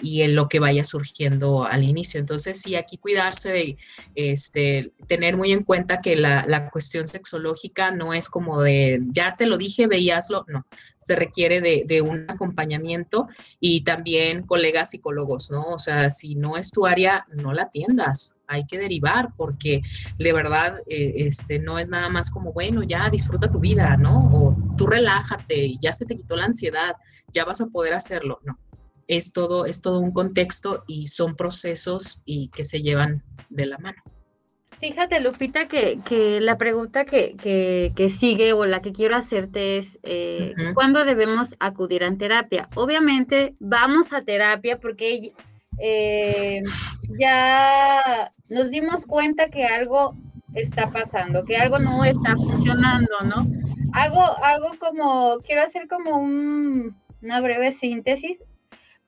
[0.00, 2.20] y en lo que vaya surgiendo al inicio.
[2.20, 3.76] Entonces, sí, aquí cuidarse,
[4.14, 9.36] este, tener muy en cuenta que la, la, cuestión sexológica no es como de, ya
[9.36, 10.66] te lo dije, veíaslo, no,
[10.98, 13.26] se requiere de, de, un acompañamiento
[13.60, 15.64] y también colegas psicólogos, ¿no?
[15.70, 19.82] O sea, si no es tu área, no la atiendas, hay que derivar porque
[20.18, 24.30] de verdad eh, este, no es nada más como, bueno, ya disfruta tu vida, ¿no?
[24.32, 26.96] O tú relájate, ya se te quitó la ansiedad,
[27.32, 28.58] ya vas a poder hacerlo, no
[29.08, 33.78] es todo, es todo un contexto y son procesos y que se llevan de la
[33.78, 33.98] mano.
[34.80, 39.78] Fíjate, Lupita, que, que la pregunta que, que, que, sigue o la que quiero hacerte
[39.78, 40.74] es, eh, uh -huh.
[40.74, 42.68] ¿cuándo debemos acudir a terapia?
[42.76, 45.32] Obviamente vamos a terapia porque
[45.80, 46.62] eh,
[47.18, 50.16] ya nos dimos cuenta que algo
[50.54, 53.44] está pasando, que algo no está funcionando, ¿no?
[53.94, 58.42] Hago, hago como, quiero hacer como un, una breve síntesis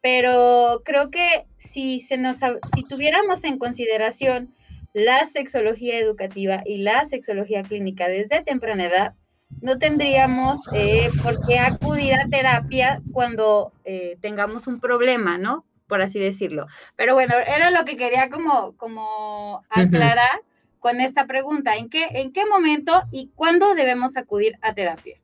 [0.01, 2.39] pero creo que si, se nos,
[2.75, 4.55] si tuviéramos en consideración
[4.93, 9.15] la sexología educativa y la sexología clínica desde temprana edad,
[9.61, 15.65] no tendríamos eh, por qué acudir a terapia cuando eh, tengamos un problema, ¿no?
[15.87, 16.67] Por así decirlo.
[16.97, 20.79] Pero bueno, era lo que quería como, como aclarar uh -huh.
[20.79, 21.77] con esta pregunta.
[21.77, 25.21] ¿En qué, ¿En qué momento y cuándo debemos acudir a terapia?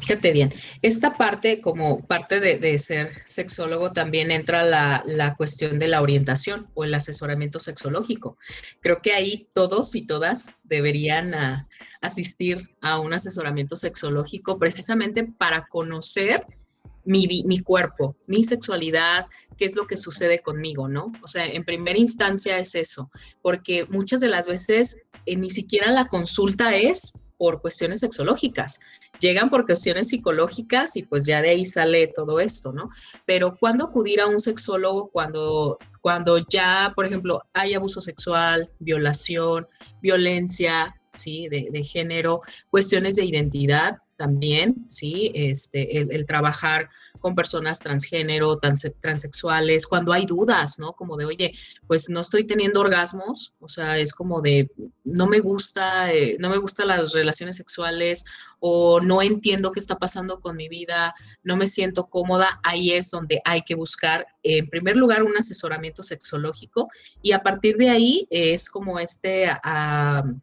[0.00, 5.88] Fíjate bien, esta parte, como parte de, ser sexólogo, también entra la, la, cuestión de
[5.88, 8.36] la orientación o el asesoramiento sexológico.
[8.80, 11.66] Creo que ahí todos y todas deberían ah,
[12.02, 16.44] asistir a un asesoramiento sexológico precisamente para conocer
[17.04, 21.12] mi, mi, cuerpo, mi sexualidad, qué es lo que sucede conmigo, ¿no?
[21.22, 23.10] O sea, en primera instancia es eso,
[23.42, 28.80] porque muchas de las veces eh, ni siquiera la consulta es por cuestiones sexológicas,
[29.20, 32.88] llegan por cuestiones psicológicas y pues ya de ahí sale todo esto, ¿no?
[33.26, 39.66] Pero ¿cuándo acudir a un sexólogo cuando, cuando ya, por ejemplo, hay abuso sexual, violación,
[40.02, 41.48] violencia, ¿sí?
[41.48, 45.32] De, de género, cuestiones de identidad también, ¿sí?
[45.34, 50.92] Este, el, trabajar con personas transgénero, trans, transexuales, cuando hay dudas, ¿no?
[50.92, 51.54] Como de, oye,
[51.86, 54.70] pues no estoy teniendo orgasmos, o sea, es como de,
[55.04, 58.26] no me gusta, eh, no me gustan las relaciones sexuales
[58.58, 63.10] o no entiendo qué está pasando con mi vida, no me siento cómoda, ahí es
[63.10, 66.88] donde hay que buscar, en primer lugar, un asesoramiento sexológico
[67.22, 69.50] y a partir de ahí es como este...
[69.64, 70.38] Uh,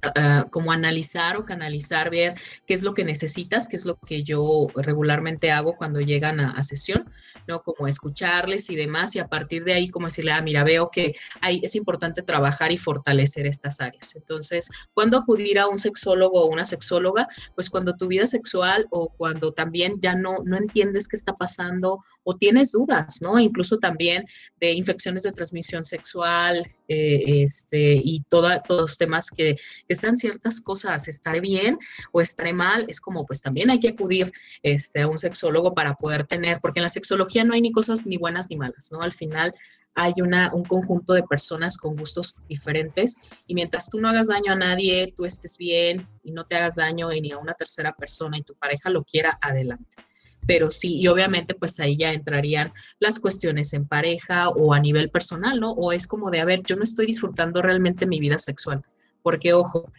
[0.00, 2.34] Uh, como analizar o canalizar, ver
[2.66, 6.52] qué es lo que necesitas, qué es lo que yo regularmente hago cuando llegan a,
[6.52, 7.10] a, sesión,
[7.48, 7.62] ¿no?
[7.62, 11.16] Como escucharles y demás, y a partir de ahí como decirle, ah, mira, veo que
[11.40, 14.14] hay, es importante trabajar y fortalecer estas áreas.
[14.14, 17.26] Entonces, ¿cuándo acudir a un sexólogo o una sexóloga?
[17.56, 22.04] Pues cuando tu vida sexual o cuando también ya no, no entiendes qué está pasando
[22.28, 23.38] o tienes dudas, ¿no?
[23.38, 24.26] Incluso también
[24.60, 29.56] de infecciones de transmisión sexual eh, este, y todos los temas que
[29.88, 31.78] están ciertas cosas, estaré bien
[32.12, 34.30] o estaré mal, es como pues también hay que acudir
[34.62, 38.06] este, a un sexólogo para poder tener, porque en la sexología no hay ni cosas
[38.06, 39.00] ni buenas ni malas, ¿no?
[39.00, 39.54] Al final
[39.94, 44.52] hay una, un conjunto de personas con gustos diferentes y mientras tú no hagas daño
[44.52, 48.36] a nadie, tú estés bien y no te hagas daño ni a una tercera persona
[48.36, 50.07] y tu pareja lo quiera, adelante
[50.48, 55.10] pero sí, y obviamente pues ahí ya entrarían las cuestiones en pareja o a nivel
[55.10, 55.72] personal, ¿no?
[55.72, 58.82] O es como de, a ver, yo no estoy disfrutando realmente mi vida sexual,
[59.22, 59.92] porque ojo,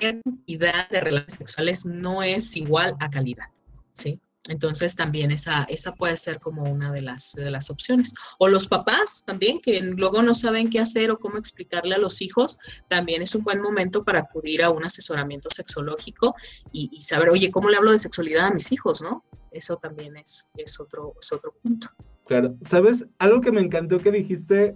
[0.00, 3.46] cantidad de relaciones sexuales no es igual a calidad,
[3.90, 4.20] ¿sí?
[4.48, 8.14] Entonces también esa, esa puede ser como una de las, las opciones.
[8.38, 12.22] O los papás también, que luego no saben qué hacer o cómo explicarle a los
[12.22, 16.36] hijos, también es un buen momento para acudir a un asesoramiento sexológico
[16.70, 19.24] y, y saber, oye, ¿cómo le hablo de sexualidad a mis hijos, no?
[19.52, 21.88] Eso también es, es, otro, es otro punto.
[22.26, 23.08] Claro, ¿sabes?
[23.18, 24.74] Algo que me encantó que dijiste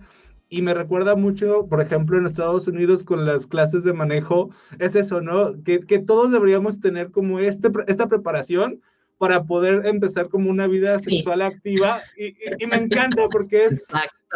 [0.49, 4.95] y me recuerda mucho, por ejemplo, en Estados Unidos con las clases de manejo, es
[4.95, 5.63] eso, ¿no?
[5.63, 8.81] Que, que todos deberíamos tener como este, esta preparación
[9.19, 11.17] para poder empezar como una vida sí.
[11.17, 13.87] sexual activa y, y, y, me encanta porque es,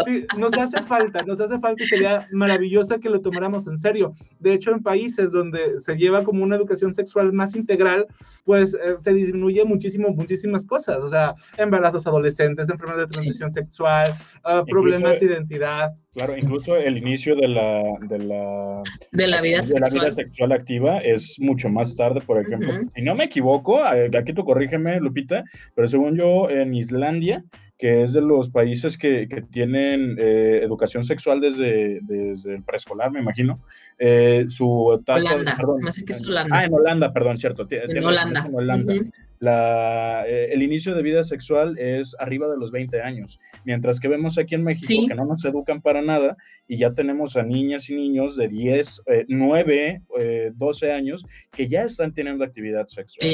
[0.05, 4.15] sí, nos hace falta, nos hace falta y sería maravilloso que lo tomáramos en serio.
[4.39, 8.07] De hecho, en países donde se lleva como una educación sexual más integral,
[8.45, 13.61] pues eh, se disminuye muchísimo, muchísimas cosas, o sea, embarazos adolescentes, enfermedades de transmisión sí.
[13.61, 14.13] sexual,
[14.45, 15.93] uh, problemas de identidad.
[16.13, 19.83] Claro, incluso el inicio de la, de la, de la, vida, de sexual.
[19.93, 22.69] la vida sexual activa es mucho más tarde, por ejemplo.
[22.69, 22.91] Uh -huh.
[22.95, 27.45] Si no me equivoco, aquí tú corrígeme, Lupita, pero según yo, en Islandia
[27.81, 33.11] que es de los países que, que tienen eh, educación sexual desde, desde el preescolar,
[33.11, 33.59] me imagino.
[33.99, 35.33] Eh, su tasa.
[35.35, 36.59] Holanda, perdón, me hace que es Holanda.
[36.59, 37.67] Ah, en Holanda, perdón, cierto.
[37.71, 38.45] En Holanda.
[38.47, 38.95] En Holanda.
[39.41, 44.07] La, eh, el inicio de vida sexual es arriba de los 20 años, mientras que
[44.07, 45.07] vemos aquí en México Sí.
[45.09, 46.37] que no nos educan para nada
[46.69, 51.69] y ya tenemos a niñas y niños de 10, eh, 9, eh, 12 años que
[51.69, 53.29] ya están teniendo actividad sexual.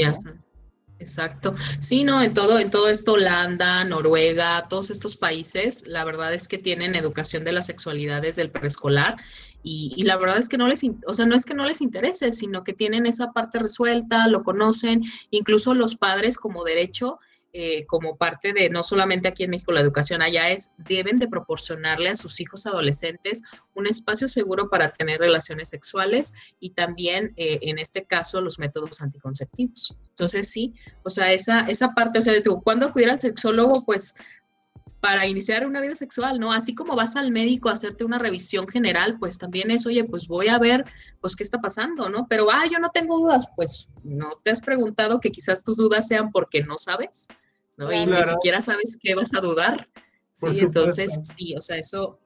[0.98, 1.54] Exacto.
[1.78, 6.48] Sí, no, en todo, en todo esto, Holanda, Noruega, todos estos países, la verdad es
[6.48, 9.16] que tienen educación de la sexualidad desde el preescolar
[9.62, 11.82] y, y la verdad es que no les, o sea, no es que no les
[11.82, 17.18] interese, sino que tienen esa parte resuelta, lo conocen, incluso los padres como derecho,
[17.58, 21.26] eh, como parte de, no solamente aquí en México la educación allá es, deben de
[21.26, 23.42] proporcionarle a sus hijos adolescentes
[23.74, 29.00] un espacio seguro para tener relaciones sexuales y también, eh, en este caso, los métodos
[29.00, 29.96] anticonceptivos.
[30.16, 33.84] Entonces, sí, o sea, esa, esa parte, o sea, digo, ¿cuándo acudir al sexólogo?
[33.84, 34.14] Pues
[34.98, 36.54] para iniciar una vida sexual, ¿no?
[36.54, 40.26] Así como vas al médico a hacerte una revisión general, pues también es, oye, pues
[40.26, 40.86] voy a ver,
[41.20, 42.26] pues qué está pasando, ¿no?
[42.30, 46.08] Pero, ah, yo no tengo dudas, pues no te has preguntado que quizás tus dudas
[46.08, 47.28] sean porque no sabes,
[47.76, 47.92] ¿no?
[47.92, 49.86] Y ni siquiera sabes qué vas a dudar.
[50.30, 52.18] Sí, entonces, sí, o sea, eso,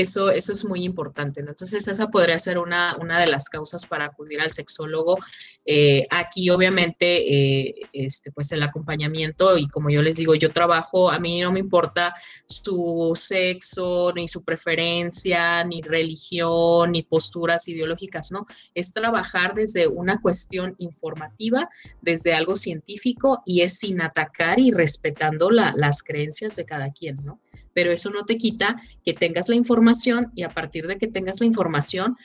[0.00, 1.50] eso, eso es muy importante, ¿no?
[1.50, 5.16] Entonces, esa podría ser una, una de las causas para acudir al sexólogo.
[5.64, 11.10] Eh, aquí, obviamente, eh, este, pues el acompañamiento, y como yo les digo, yo trabajo,
[11.10, 12.12] a mí no me importa
[12.44, 18.46] su sexo, ni su preferencia, ni religión, ni posturas ideológicas, ¿no?
[18.74, 21.68] Es trabajar desde una cuestión informativa,
[22.02, 27.16] desde algo científico, y es sin atacar y respetando la- las creencias de cada quien,
[27.24, 27.40] ¿no?
[27.76, 28.74] Pero eso no te quita
[29.04, 32.16] que tengas la información y a partir de que tengas la información,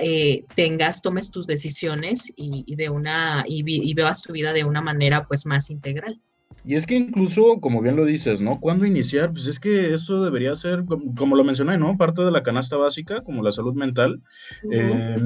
[0.00, 4.52] eh, tengas, tomes tus decisiones y, y de una, y, vi- y vivas tu vida
[4.52, 6.20] de una manera pues más integral.
[6.62, 8.60] Y es que incluso, como bien lo dices, ¿no?
[8.60, 9.32] ¿Cuándo iniciar?
[9.32, 11.96] Pues es que eso debería ser, como, lo mencioné, ¿no?
[11.96, 14.20] Parte de la canasta básica, como la salud mental.
[14.68, 15.18] Eh,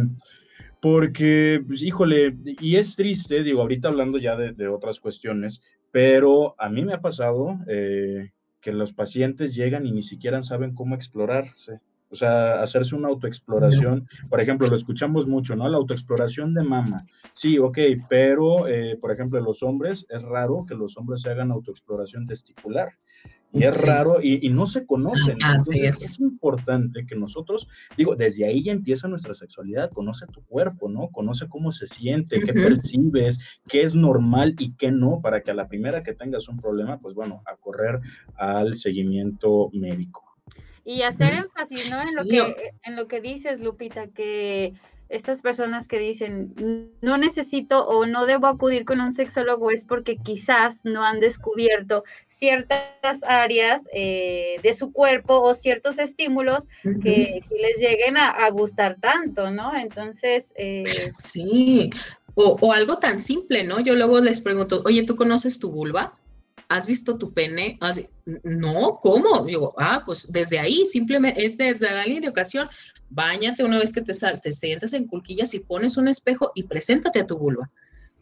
[0.80, 5.61] porque, pues, híjole, y es triste, digo, ahorita hablando ya de, de otras cuestiones,
[5.91, 8.30] pero a mí me ha pasado eh,
[8.65, 11.81] que los pacientes llegan y ni siquiera saben cómo explorarse.
[12.15, 15.69] O sea, hacerse una autoexploración, por ejemplo, lo escuchamos mucho, ¿no?
[15.69, 17.05] La autoexploración de mama.
[17.33, 17.77] Sí, ok,
[18.09, 22.91] pero, eh, por ejemplo, los hombres es raro que los hombres se hagan autoexploración testicular.
[23.53, 23.87] Y es Sí.
[23.87, 25.37] raro y, y no se conocen.
[25.43, 26.05] Así Entonces, es.
[26.11, 29.91] es importante que nosotros, digo, desde ahí ya empieza nuestra sexualidad.
[29.93, 31.09] Conoce tu cuerpo, ¿no?
[31.09, 33.39] Conoce cómo se siente, qué percibes,
[33.69, 36.99] qué es normal y qué no, para que a la primera que tengas un problema,
[36.99, 38.01] pues bueno, a correr
[38.37, 40.34] al seguimiento médico.
[40.85, 42.01] Y hacer énfasis, ¿no?
[42.01, 44.74] En lo que, en lo que dices, Lupita, que
[45.09, 46.55] estas personas que dicen
[47.01, 52.05] no necesito o no debo acudir con un sexólogo es porque quizás no han descubierto
[52.26, 58.51] ciertas áreas eh, de su cuerpo o ciertos estímulos que, que les lleguen a, a
[58.51, 59.76] gustar tanto, ¿no?
[59.76, 61.91] Entonces, eh, Sí,
[62.35, 63.80] o, o algo tan simple, ¿no?
[63.80, 66.18] Yo luego les pregunto, oye, ¿tú conoces tu vulva?
[66.69, 67.77] ¿Has visto tu pene?
[67.81, 68.01] ¿Has-
[68.43, 69.45] No, ¿cómo?
[69.45, 72.69] Digo, ah, pues desde ahí, simplemente es desde la línea de ocasión.
[73.11, 76.65] Báñate una vez que te, sal- te sientas en culquillas y pones un espejo y
[76.65, 77.71] preséntate a tu vulva.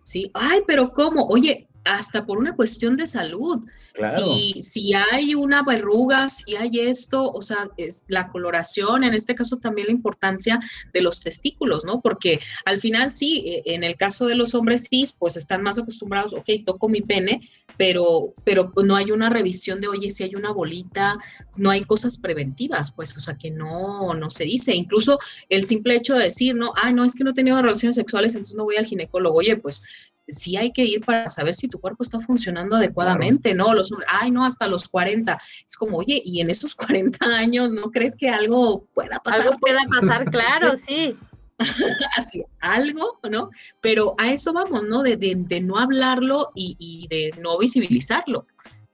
[0.03, 1.27] Sí, ay, pero ¿cómo?
[1.27, 3.65] Oye, hasta por una cuestión de salud.
[3.93, 4.35] Claro.
[4.35, 9.35] Si, si hay una verruga, si hay esto, o sea, es la coloración, en este
[9.35, 10.59] caso también la importancia
[10.93, 12.01] de los testículos, ¿no?
[12.01, 15.79] Porque al final sí, eh, en el caso de los hombres cis, pues están más
[15.79, 20.35] acostumbrados, ok, toco mi pene, pero, pero no hay una revisión de, oye, si hay
[20.35, 21.19] una bolita,
[21.59, 24.75] no hay cosas preventivas, pues, o sea, que no, no se dice.
[24.75, 25.19] Incluso
[25.49, 28.35] el simple hecho de decir, no, ah, no, es que no he tenido relaciones sexuales,
[28.35, 29.85] entonces no voy al ginecólogo, oye, pues
[30.33, 33.73] sí hay que ir para saber si tu cuerpo está funcionando adecuadamente, ¿no?
[33.75, 35.39] Los hombres, ay, no, hasta los 40.
[35.67, 39.43] Es como, oye, y en esos 40 años, ¿no crees que algo pueda pasar?
[39.43, 41.17] algo pueda pasar, claro, sí.
[42.17, 43.51] así, algo, ¿no?
[43.81, 45.03] Pero a eso vamos, ¿no?
[45.03, 48.47] De, de- de no hablarlo y, y de no visibilizarlo.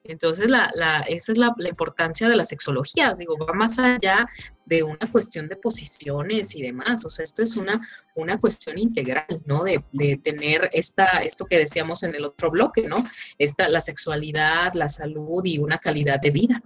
[0.08, 4.26] Entonces, la, la- esa es la, la importancia de la sexología, digo, va más allá
[4.66, 7.80] de una cuestión de posiciones y demás, o sea, esto es una,
[8.14, 9.62] una cuestión integral, ¿no?
[9.64, 12.96] De, de tener esta, esto que decíamos en el otro bloque, ¿no?
[13.38, 16.62] Esta, la sexualidad, la salud y una calidad de vida.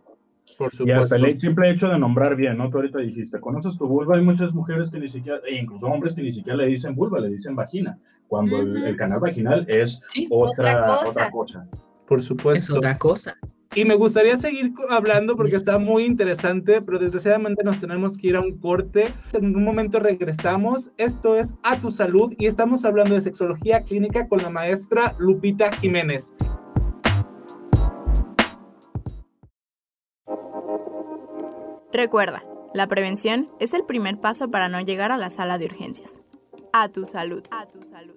[0.58, 1.26] Por Y hasta supuesto.
[1.26, 2.70] el simple hecho de nombrar bien, ¿no?
[2.70, 4.16] Tú ahorita dijiste, ¿conoces tu vulva?
[4.16, 7.18] Hay muchas mujeres que ni siquiera, e incluso hombres que ni siquiera le dicen vulva,
[7.20, 11.10] le dicen vagina, cuando el- canal vaginal es Sí, otra, Otra cosa.
[11.10, 11.66] otra cosa.
[12.06, 12.76] Por es supuesto.
[12.76, 13.36] otra cosa.
[13.74, 18.36] Y me gustaría seguir hablando porque está muy interesante, pero desgraciadamente nos tenemos que ir
[18.36, 19.14] a un corte.
[19.32, 20.90] En un momento regresamos.
[20.98, 25.72] Esto es A Tu Salud y estamos hablando de sexología clínica con la maestra Lupita
[25.76, 26.34] Jiménez.
[31.94, 32.42] Recuerda,
[32.74, 36.20] la prevención es el primer paso para no llegar a la sala de urgencias.
[36.74, 37.42] A tu salud.
[37.50, 38.14] A tu salud.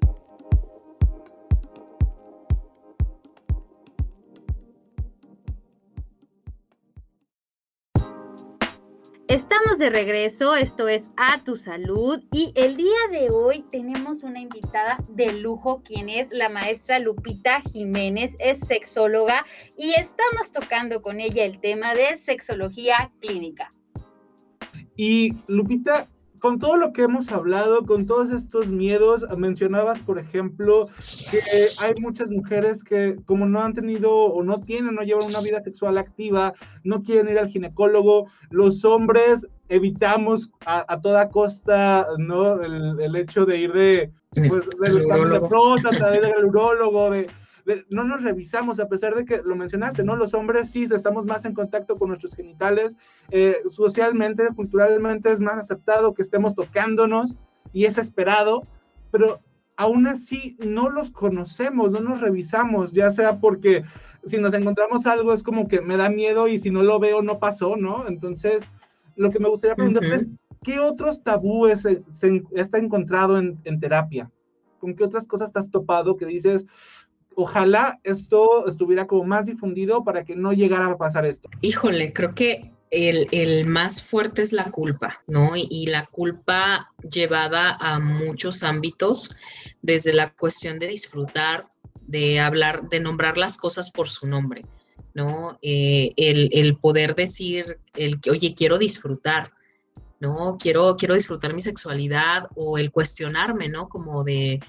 [9.27, 14.39] Estamos de regreso, esto es A Tu Salud y el día de hoy tenemos una
[14.39, 19.43] invitada de lujo, quien es la maestra Lupita Jiménez, es sexóloga
[19.75, 23.73] y estamos tocando con ella el tema de sexología clínica.
[24.95, 26.07] Y Lupita,
[26.45, 30.85] con todo lo que hemos hablado, con todos estos miedos, mencionabas, por ejemplo,
[31.31, 31.39] que
[31.79, 35.59] hay muchas mujeres que como no han tenido o no tienen, no llevan una vida
[35.63, 42.61] sexual activa, no quieren ir al ginecólogo, los hombres evitamos a, toda costa, ¿no?
[42.61, 44.11] El, hecho de ir de,
[44.47, 47.27] pues, del examen de próstata, de ir al urólogo, de
[47.89, 50.15] no nos revisamos, a pesar de que lo mencionaste, ¿no?
[50.15, 52.95] Los hombres sí estamos más en contacto con nuestros genitales,
[53.31, 57.35] eh, socialmente, culturalmente es más aceptado que estemos tocándonos
[57.73, 58.63] y es esperado,
[59.11, 59.41] pero
[59.77, 63.83] aún así no los conocemos, no nos revisamos, ya sea porque
[64.23, 67.21] si nos encontramos algo es como que me da miedo y si no lo veo
[67.21, 68.07] no pasó, ¿no?
[68.07, 68.69] Entonces,
[69.15, 70.31] lo que me gustaría preguntar es,
[70.63, 74.31] ¿qué otros tabúes se, se está encontrado en, en terapia?
[74.79, 76.65] ¿Con qué otras cosas estás topado que dices,
[77.35, 81.49] ojalá esto estuviera como más difundido para que no llegara a pasar esto.
[81.61, 85.51] Híjole, creo que el, más fuerte es la culpa, ¿no?
[85.55, 89.35] Y, la culpa llevada a muchos ámbitos,
[89.81, 91.63] desde la cuestión de disfrutar,
[92.07, 94.65] de hablar, de nombrar las cosas por su nombre,
[95.13, 95.57] ¿no?
[95.61, 99.51] Eh, el, poder decir, el que, oye, quiero disfrutar,
[100.19, 100.57] ¿no?
[100.59, 103.89] Quiero, quiero disfrutar mi sexualidad o el cuestionarme, ¿no?
[103.89, 104.59] Como de,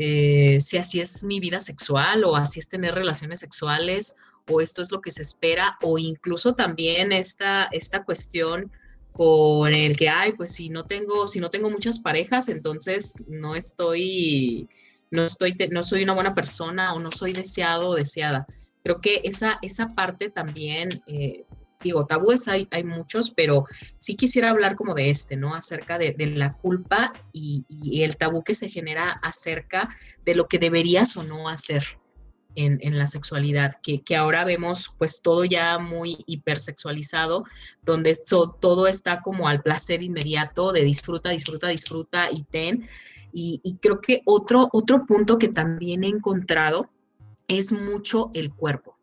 [0.00, 4.16] eh, si así es mi vida sexual o así es tener relaciones sexuales
[4.48, 8.70] o esto es lo que se espera o incluso también esta, esta cuestión
[9.10, 13.56] con el que, ay, pues si no tengo, si no tengo muchas parejas, entonces no
[13.56, 14.68] estoy,
[15.10, 18.46] no estoy, no soy una buena persona o no soy deseado o deseada.
[18.84, 21.44] Creo que esa, esa parte también eh,
[21.80, 23.66] digo, tabúes hay, hay muchos, pero
[23.96, 25.54] sí quisiera hablar como de este, ¿no?
[25.54, 27.64] Acerca de, la culpa y,
[28.02, 29.88] el tabú que se genera acerca
[30.24, 31.84] de lo que deberías o no hacer
[32.54, 37.44] en, la sexualidad, que, ahora vemos pues todo ya muy hipersexualizado,
[37.82, 38.16] donde
[38.60, 42.88] todo está como al placer inmediato de disfruta, disfruta, disfruta y ten.
[43.32, 46.90] Y, y creo que otro, otro punto que también he encontrado
[47.46, 48.96] es mucho el cuerpo,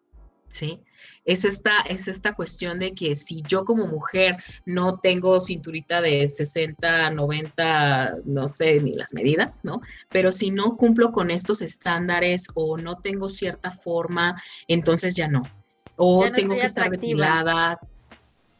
[0.49, 0.81] ¿sí?
[1.25, 6.27] Es esta, es esta cuestión de que si yo como mujer no tengo cinturita de
[6.27, 9.81] 60, 90, no sé ni las medidas, ¿no?
[10.09, 15.41] Pero si no cumplo con estos estándares o no tengo cierta forma, entonces ya no.
[15.97, 17.79] O tengo que estar depilada,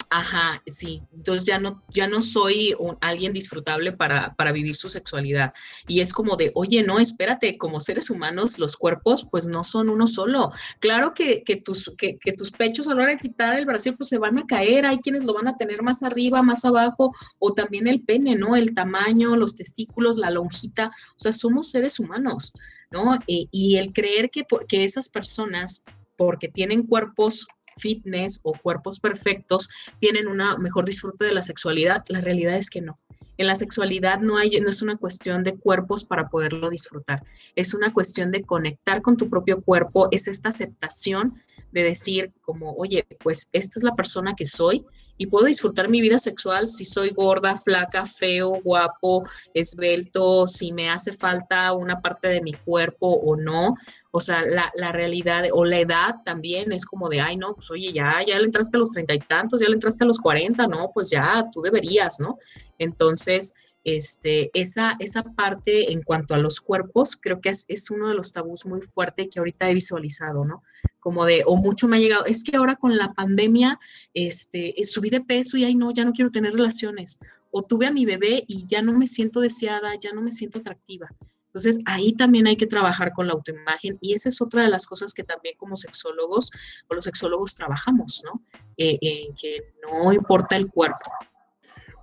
[0.10, 1.00] Ajá, sí.
[1.14, 5.54] Entonces ya no, ya no soy alguien disfrutable para, para, vivir su sexualidad.
[5.88, 9.90] Y es como de, oye, no, espérate, como seres humanos, los cuerpos pues no son
[9.90, 10.52] uno solo.
[10.80, 14.10] Claro que, que tus, que, tus pechos a la hora de quitar el brazo pues
[14.10, 17.54] se van a caer, hay quienes lo van a tener más arriba, más abajo, o
[17.54, 18.56] también el pene, ¿no?
[18.56, 22.54] El tamaño, los testículos, la lonjita, o sea, somos seres humanos,
[22.92, 23.18] ¿no?
[23.28, 25.86] y, y el creer que, que esas personas
[26.18, 27.48] porque tienen cuerpos
[27.78, 29.70] fitness o cuerpos perfectos
[30.00, 32.04] tienen una mejor disfrute de la sexualidad.
[32.08, 33.00] La realidad es que no.
[33.38, 37.24] En la sexualidad no, hay, no es una cuestión de cuerpos para poderlo disfrutar,
[37.56, 41.42] es una cuestión de conectar con tu propio cuerpo, es esta aceptación
[41.74, 44.86] de decir como, oye, pues esta es la persona que soy,
[45.18, 50.90] y puedo disfrutar mi vida sexual si soy gorda, flaca, feo, guapo, esbelto, si me
[50.90, 53.76] hace falta una parte de mi cuerpo o no.
[54.12, 57.92] O sea, la, realidad o la edad también es como de, ay, no, pues oye,
[57.92, 60.68] ya, ya le entraste a los treinta y tantos, ya le entraste a los cuarenta,
[60.68, 62.38] no, pues ya, tú deberías, ¿no?
[62.80, 68.08] Entonces, este, esa, esa parte en cuanto a los cuerpos, creo que es, es uno
[68.08, 70.64] de los tabús muy fuerte que ahorita he visualizado, ¿no?
[71.06, 73.80] Como de, o mucho me ha llegado, es que ahora con la pandemia,
[74.16, 77.20] este, eh, subí de peso y, ay, no, ya no quiero tener relaciones.
[77.52, 80.58] O tuve a mi bebé y ya no me siento deseada, ya no me siento
[80.58, 81.08] atractiva.
[81.46, 84.88] Entonces, ahí también hay que trabajar con la autoimagen y esa es otra de las
[84.88, 86.50] cosas que también como sexólogos
[86.88, 88.42] o los sexólogos trabajamos, ¿no?
[88.78, 91.12] Eh, que no importa el cuerpo.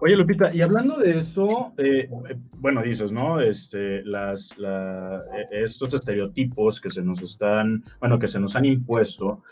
[0.05, 3.41] Oye, Lupita, y hablando de esto, eh, eh, bueno, dices, ¿no?
[3.41, 4.53] Este, las,
[5.53, 9.45] estos estereotipos que se nos están, bueno, que se nos han impuesto,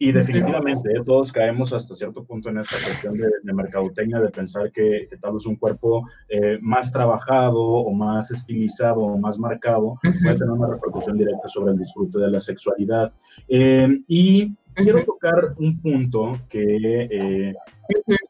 [0.00, 1.02] Y definitivamente, ¿eh?
[1.04, 5.16] todos caemos hasta cierto punto en esta cuestión de, de mercadotecnia, de pensar que, que,
[5.16, 10.50] tal vez un cuerpo eh, más trabajado o más estilizado o más marcado puede tener
[10.50, 13.12] una repercusión directa sobre el disfrute de la sexualidad.
[13.48, 17.54] Eh, y quiero tocar un punto que eh,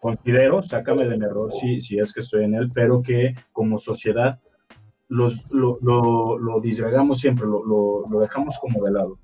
[0.00, 3.78] considero, sácame de mi error si, si es que estoy en él, pero que como
[3.78, 4.40] sociedad
[5.09, 9.18] los, lo, lo, lo disgregamos siempre, lo, lo, dejamos como de lado.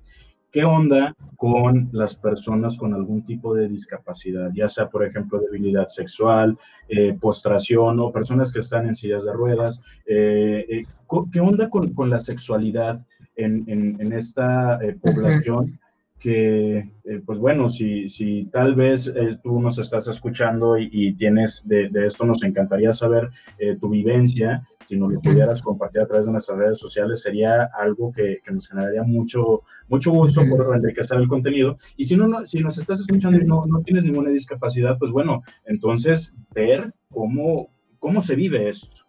[0.51, 5.87] ¿Qué onda con las personas con algún tipo de discapacidad, ya sea, por ejemplo, debilidad
[5.87, 6.57] sexual,
[6.87, 9.81] eh, postración o personas que están en sillas de ruedas?
[10.05, 10.83] Eh, eh,
[11.31, 13.05] ¿Qué onda con, con la sexualidad
[13.35, 15.77] en, en, en esta población?
[16.19, 21.13] Que, eh, pues bueno, si, si tal vez eh, tú nos estás escuchando y, y
[21.13, 26.01] tienes de, de, esto, nos encantaría saber eh, tu vivencia, si nos lo pudieras compartir
[26.01, 30.41] a través de nuestras redes sociales, sería algo que, que nos generaría mucho, mucho gusto
[30.49, 31.75] por enriquecer el contenido.
[31.97, 35.11] Y si, no, no, si nos estás escuchando y no, no tienes ninguna discapacidad, pues
[35.11, 39.04] bueno, entonces ver cómo, cómo se vive esto.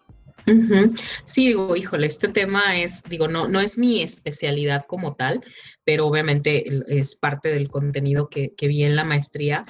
[0.47, 1.01] Uh -huh.
[1.24, 5.42] Sí, digo, híjole, este tema es, digo, no, no es mi especialidad como tal,
[5.84, 9.64] pero obviamente es parte del contenido que, que vi en la maestría.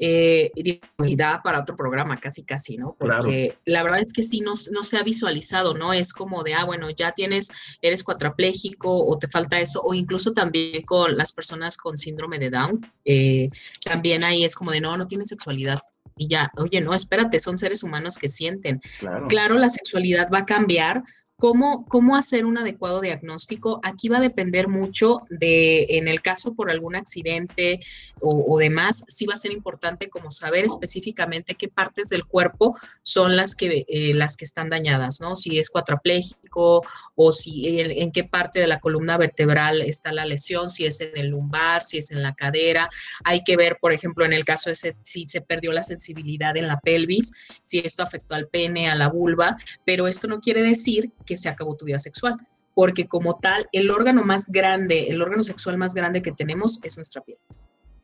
[0.00, 2.94] Eh, y da para otro programa, casi, casi, ¿no?
[2.96, 3.60] Porque claro.
[3.64, 5.92] la verdad es que sí no, no, se ha visualizado, ¿no?
[5.92, 7.50] Es como de, ah, bueno, ya tienes,
[7.82, 12.50] eres cuadrapléjico o te falta eso, o incluso también con las personas con síndrome de
[12.50, 13.50] Down, eh,
[13.84, 15.80] también ahí es como de, no, no tienes sexualidad,
[16.18, 18.80] y ya, oye, no, espérate, son seres humanos que sienten.
[18.98, 21.02] Claro, claro la sexualidad va a cambiar.
[21.40, 23.78] ¿Cómo, ¿Cómo hacer un adecuado diagnóstico?
[23.84, 27.78] Aquí va a depender mucho de, en el caso por algún accidente
[28.20, 33.36] o, demás, sí va a ser importante como saber específicamente qué partes del cuerpo son
[33.36, 35.36] las que, eh, las que están dañadas, ¿no?
[35.36, 36.82] Si es cuadrapléjico
[37.14, 41.00] o si en, en, qué parte de la columna vertebral está la lesión, si es
[41.00, 42.90] en el lumbar, si es en la cadera.
[43.22, 46.56] Hay que ver, por ejemplo, en el caso de ese, si se perdió la sensibilidad
[46.56, 47.32] en la pelvis,
[47.62, 51.50] si esto afectó al pene, a la vulva, pero esto no quiere decir que se
[51.50, 52.36] acabó tu vida sexual,
[52.74, 56.96] porque como tal, el órgano más grande, el órgano sexual más grande que tenemos es
[56.96, 57.38] nuestra piel.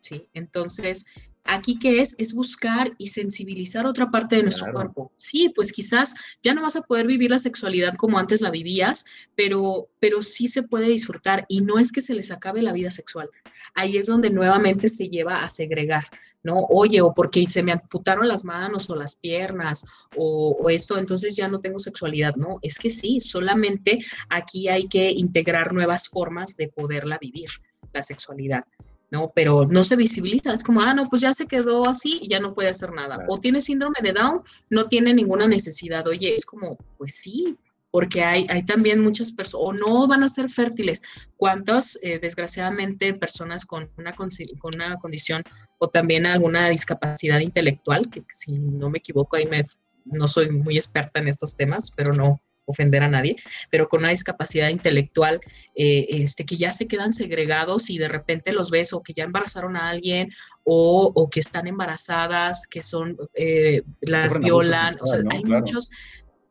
[0.05, 0.29] ¿sí?
[0.35, 1.07] Entonces,
[1.45, 2.15] aquí qué es?
[2.19, 4.79] Es buscar y sensibilizar otra parte de nuestro claro.
[4.79, 5.13] cuerpo.
[5.17, 9.07] Sí, pues quizás ya no vas a poder vivir la sexualidad como antes la vivías,
[9.35, 12.91] pero, pero sí se puede disfrutar y no es que se les acabe la vida
[12.91, 13.31] sexual.
[13.75, 16.05] Ahí es donde nuevamente se lleva a segregar.
[16.45, 16.67] ¿No?
[16.69, 19.85] Oye, o porque se me amputaron las manos o las piernas
[20.17, 22.59] o, o, esto, entonces ya no tengo sexualidad, ¿no?
[22.63, 27.49] Es que sí, solamente aquí hay que integrar nuevas formas de poderla vivir,
[27.93, 28.63] la sexualidad.
[29.11, 29.31] ¿no?
[29.33, 32.41] Pero no se visibiliza, es como, ah, no, pues ya se quedó así y ya
[32.41, 33.17] no puede hacer nada.
[33.17, 33.33] Claro.
[33.33, 34.41] O tiene síndrome de Down,
[34.71, 36.05] no tiene ninguna necesidad.
[36.09, 37.57] Oye, es como, pues sí,
[37.95, 41.01] porque hay, hay también muchas personas, o no van a ser fértiles.
[41.37, 44.29] ¿Cuántas, eh, desgraciadamente, personas con una, con
[44.75, 45.45] una condición
[45.79, 49.63] o también alguna discapacidad intelectual, que si no me equivoco, ahí me,
[50.07, 53.37] no soy muy experta en estos temas, pero no ofender a nadie,
[53.71, 55.41] pero con una discapacidad intelectual,
[55.77, 59.23] eh, este, que ya se quedan segregados y de repente los ves o que ya
[59.23, 60.31] embarazaron a alguien
[60.65, 65.31] o, o que están embarazadas, que son, eh, las violan, o sea, ¿no?
[65.31, 65.61] hay claro.
[65.61, 65.91] muchos,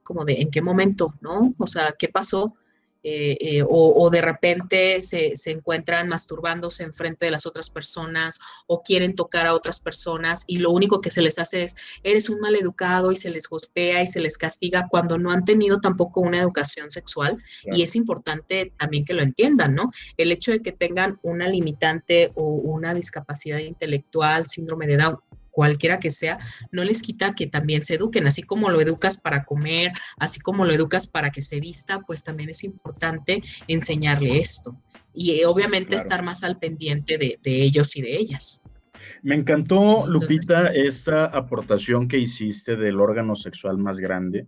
[0.03, 1.53] como de en qué momento, ¿no?
[1.57, 2.55] O sea, ¿qué pasó?
[3.05, 7.69] Eh, eh, o, o, de repente se, se, encuentran masturbándose en frente de las otras
[7.69, 11.75] personas o quieren tocar a otras personas y lo único que se les hace es,
[12.03, 15.43] eres un mal educado y se les golpea y se les castiga cuando no han
[15.43, 17.77] tenido tampoco una educación sexual claro.
[17.77, 19.91] y es importante también que lo entiendan, ¿no?
[20.15, 25.19] El hecho de que tengan una limitante o una discapacidad intelectual, síndrome de Down,
[25.53, 26.39] cualquiera que sea,
[26.71, 30.65] no les quita que también se eduquen, así como lo educas para comer, así como
[30.65, 34.75] lo educas para que se vista, pues también es importante enseñarle esto
[35.13, 36.01] y eh, obviamente claro.
[36.01, 38.63] estar más al pendiente de, de, ellos y de ellas.
[39.21, 44.47] Me encantó, Lupita, esta aportación que hiciste del órgano sexual más grande,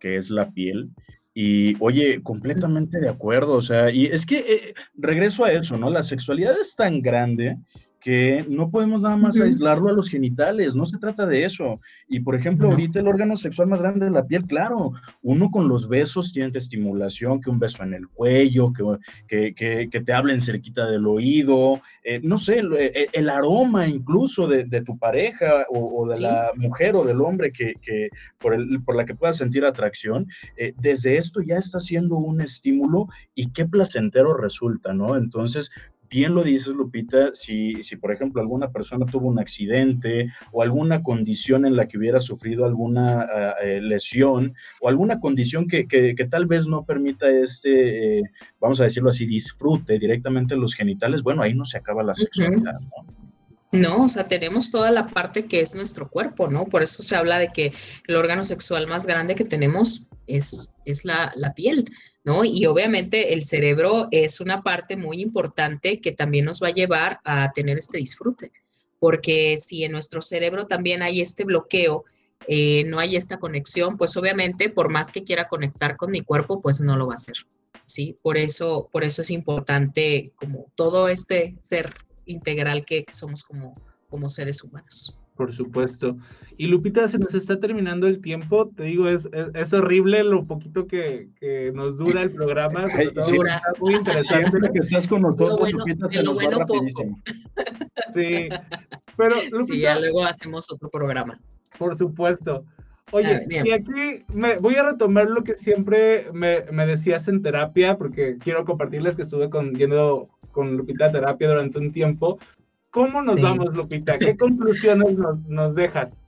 [0.00, 0.90] que es la piel.
[1.34, 5.90] Y oye, completamente de acuerdo, o sea, y es que eh, regreso a eso, ¿no?
[5.90, 7.58] La sexualidad es tan grande
[8.06, 11.80] que no podemos nada más aislarlo a los genitales, no se trata de eso.
[12.06, 14.92] Y por ejemplo, ahorita el órgano sexual más grande de la piel, claro,
[15.22, 18.84] uno con los besos tiene estimulación, que un beso en el cuello, que,
[19.26, 23.88] que, que, que te hablen cerquita del oído, eh, no sé, el, eh, el, aroma
[23.88, 26.22] incluso de, de tu pareja o, o de sí.
[26.22, 30.28] la mujer o del hombre que, que por, el, por, la que puedas sentir atracción,
[30.56, 35.16] eh, desde esto ya está siendo un estímulo y qué placentero resulta, ¿no?
[35.16, 35.72] Entonces,
[36.08, 41.02] bien lo dices, Lupita, si, si por ejemplo alguna persona tuvo un accidente o alguna
[41.02, 46.24] condición en la que hubiera sufrido alguna uh, lesión o alguna condición que, que, que,
[46.26, 48.22] tal vez no permita este, eh,
[48.60, 52.80] vamos a decirlo así, disfrute directamente los genitales, bueno, ahí no se acaba la sexualidad,
[52.80, 53.26] ¿no?
[53.72, 56.66] No, o sea, tenemos toda la parte que es nuestro cuerpo, ¿no?
[56.66, 57.72] Por eso se habla de que
[58.06, 61.90] el órgano sexual más grande que tenemos es, es la, la piel,
[62.26, 62.44] ¿no?
[62.44, 67.20] Y obviamente el cerebro es una parte muy importante que también nos va a llevar
[67.24, 68.50] a tener este disfrute,
[68.98, 72.04] porque si en nuestro cerebro también hay este bloqueo,
[72.48, 76.60] eh, no hay esta conexión, pues obviamente por más que quiera conectar con mi cuerpo,
[76.60, 77.36] pues no lo va a hacer,
[77.84, 78.18] ¿sí?
[78.20, 81.94] Por eso, por eso es importante como todo este ser
[82.26, 85.16] integral que somos como, como seres humanos.
[85.36, 86.16] Por supuesto.
[86.56, 88.70] Y Lupita, se nos está terminando el tiempo.
[88.74, 92.86] Te digo, es, es, horrible lo poquito que, que, nos dura el programa.
[93.20, 93.38] sí,
[93.78, 94.48] muy interesante.
[94.48, 97.20] Siempre que estás con nosotros, bueno, Lupita, se nos bueno va rapidísimo.
[98.14, 98.48] Sí,
[99.16, 101.38] pero Lupita, sí, ya luego hacemos otro programa.
[101.78, 102.64] Por supuesto.
[103.12, 107.98] Oye, y aquí me voy a retomar lo que siempre me, me, decías en terapia,
[107.98, 112.38] porque quiero compartirles que estuve con, yendo con Lupita a terapia durante un tiempo.
[112.96, 114.18] ¿Cómo nos vamos, Lupita?
[114.18, 116.22] ¿Qué conclusiones nos, nos, dejas?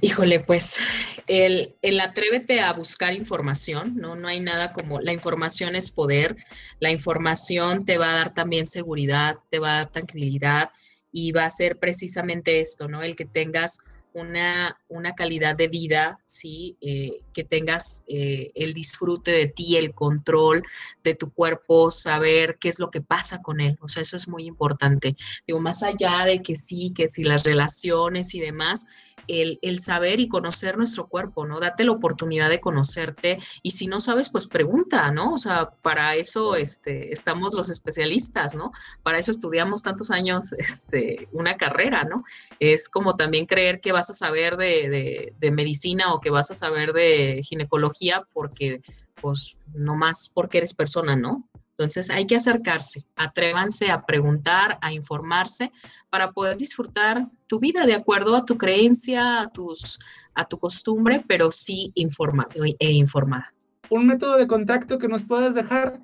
[0.00, 0.80] Híjole, pues
[1.28, 4.16] el, el, atrévete a buscar información, ¿no?
[4.16, 6.36] No hay nada como la información es poder,
[6.80, 10.70] la información te va a dar también seguridad, te va a dar tranquilidad
[11.12, 13.04] y va a ser precisamente esto, ¿no?
[13.04, 13.78] El que tengas
[14.16, 16.78] una, una calidad de vida, ¿sí?
[16.80, 20.62] Eh, que tengas eh, el disfrute de ti, el control
[21.04, 23.78] de tu cuerpo, saber qué es lo que pasa con él.
[23.82, 25.16] O sea, eso es muy importante.
[25.46, 28.86] Digo, más allá de que sí, que si las relaciones y demás,
[29.28, 31.60] el, saber y conocer nuestro cuerpo, ¿no?
[31.60, 35.34] Date la oportunidad de conocerte y si no sabes, pues pregunta, ¿no?
[35.34, 38.72] O sea, para eso este, estamos los especialistas, ¿no?
[39.02, 42.24] Para eso estudiamos tantos años este, una carrera, ¿no?
[42.60, 46.54] Es como también creer que vas a saber de, de medicina o que vas a
[46.54, 48.80] saber de ginecología porque,
[49.20, 51.48] pues, no más porque eres persona, ¿no?
[51.78, 55.70] Entonces hay que acercarse, atrévanse a preguntar, a informarse
[56.10, 59.98] para poder disfrutar tu vida de acuerdo a tu creencia, a, tus,
[60.34, 63.52] a tu costumbre, pero sí informada e informada.
[63.90, 66.00] ¿Un método de contacto que nos puedas dejar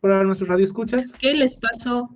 [0.00, 1.12] para nuestros radioescuchas?
[1.12, 2.10] ¿Qué les paso?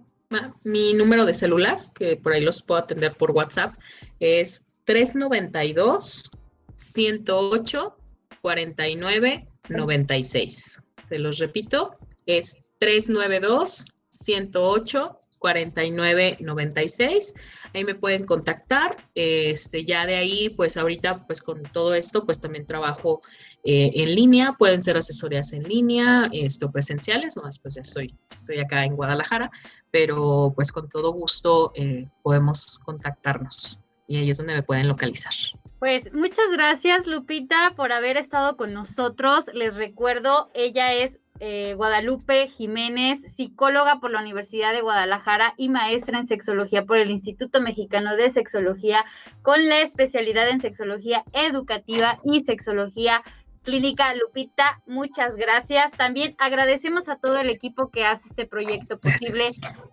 [0.64, 3.74] Mi número de celular, que por ahí los puedo atender por WhatsApp,
[4.20, 6.30] es 392
[6.74, 7.96] 108
[8.40, 10.82] 49 96.
[11.02, 11.96] Se los repito,
[12.26, 12.62] es
[15.40, 17.40] 392-108-4996.
[17.74, 18.96] Ahí me pueden contactar.
[19.14, 23.22] Este, ya de ahí, pues ahorita, pues con todo esto, pues también trabajo
[23.64, 24.54] eh, en línea.
[24.58, 29.50] Pueden ser asesorías en línea, esto, presenciales, nomás pues ya estoy, estoy acá en Guadalajara,
[29.90, 33.80] pero pues con todo gusto eh, podemos contactarnos
[34.10, 35.32] y ahí es donde me pueden localizar.
[35.78, 39.44] Pues muchas gracias Lupita por haber estado con nosotros.
[39.54, 46.18] Les recuerdo, ella es eh, Guadalupe Jiménez, psicóloga por la Universidad de Guadalajara y maestra
[46.18, 49.04] en sexología por el Instituto Mexicano de Sexología,
[49.42, 53.22] con la especialidad en sexología educativa y sexología
[53.62, 55.92] Clínica Lupita, muchas gracias.
[55.92, 59.44] También agradecemos a todo el equipo que hace este proyecto posible,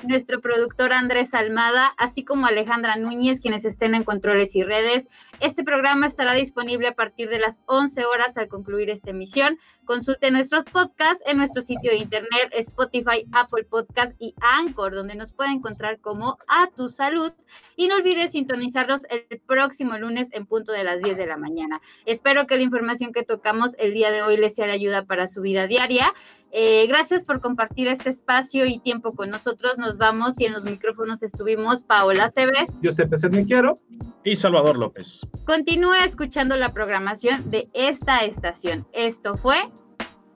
[0.08, 5.10] nuestro productor Andrés Almada, así como Alejandra Núñez, quienes estén en controles y redes.
[5.42, 9.60] Este programa estará disponible a partir de las 11 horas al concluir esta emisión.
[9.84, 15.34] Consulte nuestros podcasts en nuestro sitio de internet, Spotify, Apple Podcast y Anchor, donde nos
[15.34, 17.34] puede encontrar como A Tu Salud.
[17.76, 21.82] Y no olvide sintonizarlos el próximo lunes en punto de las 10 de la mañana.
[22.06, 25.28] Espero que la información que tocamos el día de hoy les sea de ayuda para
[25.28, 26.14] su vida diaria.
[26.52, 29.78] Eh, gracias por compartir este espacio y tiempo con nosotros.
[29.78, 33.08] Nos vamos y en los micrófonos estuvimos Paola Cebes, José
[33.46, 33.80] Quiero
[34.24, 35.28] y Salvador López.
[35.46, 38.88] Continúe escuchando la programación de esta estación.
[38.94, 39.58] Esto fue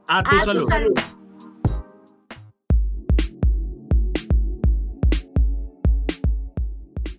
[0.07, 0.67] A tu, salud.
[0.67, 0.93] salud.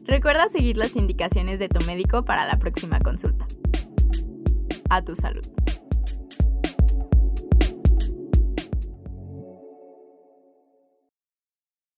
[0.05, 3.47] Recuerda seguir las indicaciones de tu médico para la próxima consulta.
[4.91, 5.43] A tu salud.